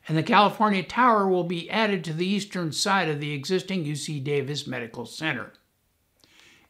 And 0.06 0.18
the 0.18 0.22
California 0.22 0.82
Tower 0.82 1.26
will 1.26 1.44
be 1.44 1.70
added 1.70 2.04
to 2.04 2.12
the 2.12 2.26
eastern 2.26 2.72
side 2.72 3.08
of 3.08 3.20
the 3.20 3.32
existing 3.32 3.84
UC 3.84 4.22
Davis 4.22 4.66
Medical 4.66 5.06
Center. 5.06 5.52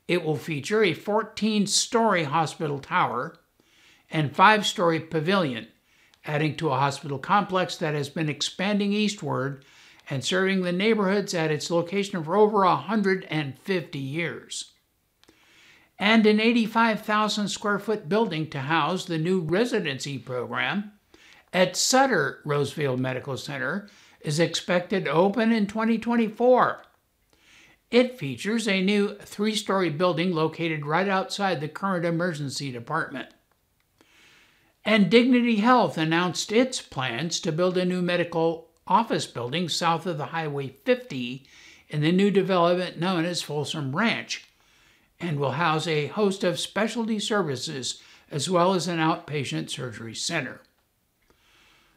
It 0.06 0.22
will 0.22 0.36
feature 0.36 0.84
a 0.84 0.94
14 0.94 1.66
story 1.66 2.24
hospital 2.24 2.78
tower 2.78 3.36
and 4.10 4.36
5 4.36 4.66
story 4.66 5.00
pavilion, 5.00 5.68
adding 6.24 6.56
to 6.56 6.70
a 6.70 6.78
hospital 6.78 7.18
complex 7.18 7.76
that 7.78 7.94
has 7.94 8.08
been 8.08 8.28
expanding 8.28 8.92
eastward 8.92 9.64
and 10.08 10.24
serving 10.24 10.62
the 10.62 10.72
neighborhoods 10.72 11.34
at 11.34 11.50
its 11.50 11.70
location 11.70 12.22
for 12.22 12.36
over 12.36 12.58
150 12.58 13.98
years. 13.98 14.72
And 15.98 16.26
an 16.26 16.40
85,000 16.40 17.48
square 17.48 17.78
foot 17.78 18.08
building 18.08 18.50
to 18.50 18.60
house 18.60 19.06
the 19.06 19.18
new 19.18 19.40
residency 19.40 20.18
program 20.18 20.92
at 21.54 21.76
Sutter 21.76 22.40
Roseville 22.44 22.96
Medical 22.96 23.36
Center 23.36 23.88
is 24.20 24.40
expected 24.40 25.04
to 25.04 25.12
open 25.12 25.52
in 25.52 25.68
2024. 25.68 26.82
It 27.92 28.18
features 28.18 28.66
a 28.66 28.82
new 28.82 29.14
three 29.20 29.54
story 29.54 29.88
building 29.88 30.32
located 30.32 30.84
right 30.84 31.08
outside 31.08 31.60
the 31.60 31.68
current 31.68 32.04
emergency 32.04 32.72
department. 32.72 33.28
And 34.84 35.08
Dignity 35.08 35.56
Health 35.56 35.96
announced 35.96 36.50
its 36.50 36.82
plans 36.82 37.38
to 37.40 37.52
build 37.52 37.78
a 37.78 37.84
new 37.84 38.02
medical 38.02 38.68
office 38.86 39.26
building 39.26 39.68
south 39.68 40.06
of 40.06 40.18
the 40.18 40.26
Highway 40.26 40.74
50 40.84 41.46
in 41.88 42.00
the 42.00 42.12
new 42.12 42.32
development 42.32 42.98
known 42.98 43.24
as 43.24 43.42
Folsom 43.42 43.94
Ranch 43.94 44.44
and 45.20 45.38
will 45.38 45.52
house 45.52 45.86
a 45.86 46.08
host 46.08 46.42
of 46.42 46.58
specialty 46.58 47.20
services 47.20 48.02
as 48.30 48.50
well 48.50 48.74
as 48.74 48.88
an 48.88 48.98
outpatient 48.98 49.70
surgery 49.70 50.14
center. 50.14 50.60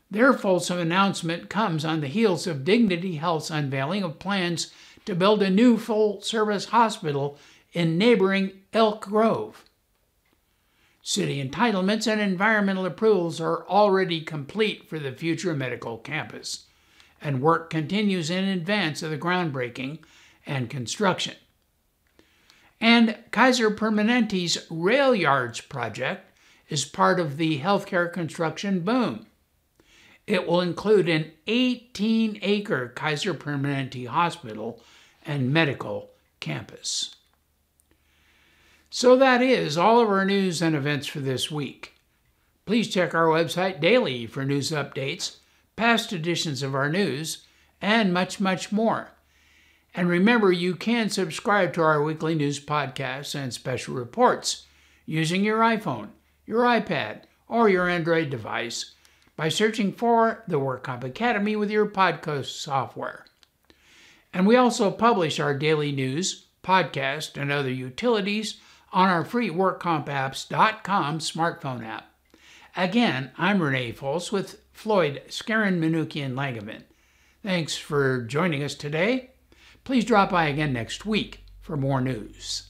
Their 0.10 0.34
Folsom 0.34 0.80
announcement 0.80 1.50
comes 1.50 1.84
on 1.84 2.00
the 2.00 2.08
heels 2.08 2.48
of 2.48 2.64
Dignity 2.64 3.16
Health's 3.16 3.52
unveiling 3.52 4.04
of 4.04 4.20
plans 4.20 4.72
to 5.06 5.16
build 5.16 5.42
a 5.42 5.50
new 5.50 5.78
full 5.78 6.22
service 6.22 6.66
hospital 6.66 7.38
in 7.74 7.98
neighboring 7.98 8.52
Elk 8.74 9.02
Grove. 9.02 9.66
City 11.02 11.44
entitlements 11.46 12.12
and 12.12 12.20
environmental 12.20 12.86
approvals 12.86 13.40
are 13.40 13.66
already 13.68 14.22
complete 14.22 14.90
for 14.90 15.00
the 15.00 15.12
future 15.12 15.54
medical 15.54 15.98
campus, 15.98 16.66
and 17.22 17.42
work 17.42 17.70
continues 17.70 18.30
in 18.30 18.44
advance 18.44 19.04
of 19.04 19.12
the 19.12 19.18
groundbreaking 19.18 20.00
and 20.46 20.70
construction. 20.70 21.36
And 22.80 23.18
Kaiser 23.32 23.72
Permanente's 23.72 24.68
Rail 24.70 25.16
Yards 25.16 25.62
project 25.62 26.32
is 26.70 26.86
part 26.86 27.20
of 27.20 27.38
the 27.38 27.60
healthcare 27.60 28.12
construction 28.12 28.82
boom. 28.82 29.27
It 30.28 30.46
will 30.46 30.60
include 30.60 31.08
an 31.08 31.32
18 31.48 32.40
acre 32.42 32.90
Kaiser 32.90 33.34
Permanente 33.34 34.08
hospital 34.08 34.82
and 35.26 35.54
medical 35.54 36.10
campus. 36.42 37.16
So 38.90 39.16
that 39.16 39.42
is 39.42 39.78
all 39.78 40.02
of 40.02 40.10
our 40.10 40.26
news 40.26 40.62
and 40.62 40.76
events 40.76 41.08
for 41.08 41.22
this 41.22 41.50
week. 41.50 41.94
Please 42.66 42.90
check 42.90 43.16
our 43.16 43.28
website 43.28 43.80
daily 43.80 44.26
for 44.26 44.44
news 44.44 44.72
updates, 44.72 45.38
past 45.78 46.12
editions 46.12 46.62
of 46.62 46.76
our 46.76 46.90
news, 46.90 47.46
and 47.82 48.14
much, 48.14 48.42
much 48.42 48.72
more. 48.72 49.12
And 49.96 50.10
remember, 50.10 50.52
you 50.52 50.76
can 50.76 51.10
subscribe 51.10 51.74
to 51.74 51.82
our 51.82 52.04
weekly 52.04 52.36
news 52.36 52.60
podcasts 52.60 53.34
and 53.34 53.54
special 53.54 53.96
reports 53.96 54.66
using 55.06 55.44
your 55.44 55.60
iPhone, 55.60 56.10
your 56.46 56.64
iPad, 56.64 57.22
or 57.48 57.70
your 57.70 57.88
Android 57.88 58.30
device 58.30 58.94
by 59.38 59.48
searching 59.48 59.94
for 59.94 60.44
the 60.48 60.60
WorkComp 60.60 61.04
Academy 61.06 61.56
with 61.56 61.72
your 61.72 61.86
podcast 61.86 62.48
software. 62.48 63.24
And 64.34 64.46
we 64.46 64.58
also 64.58 64.92
publish 64.92 65.40
our 65.40 65.58
daily 65.58 65.94
news, 65.94 66.48
podcast, 66.64 67.40
and 67.40 67.52
other 67.52 67.72
utilities 67.72 68.60
on 68.92 69.08
our 69.08 69.24
free 69.24 69.50
WorkCompApps.com 69.50 71.20
smartphone 71.20 71.86
app. 71.86 72.12
Again, 72.76 73.32
I'm 73.38 73.62
Renee 73.62 73.94
Fols 73.94 74.32
with 74.32 74.62
Floyd 74.74 75.22
Skeren 75.30 75.80
Manukian 75.80 76.34
Langevin. 76.34 76.84
Thanks 77.44 77.78
for 77.78 78.24
joining 78.24 78.64
us 78.64 78.76
today. 78.76 79.32
Please 79.84 80.04
drop 80.04 80.32
by 80.32 80.48
again 80.48 80.74
next 80.74 81.06
week 81.06 81.44
for 81.62 81.78
more 81.78 82.02
news. 82.02 82.68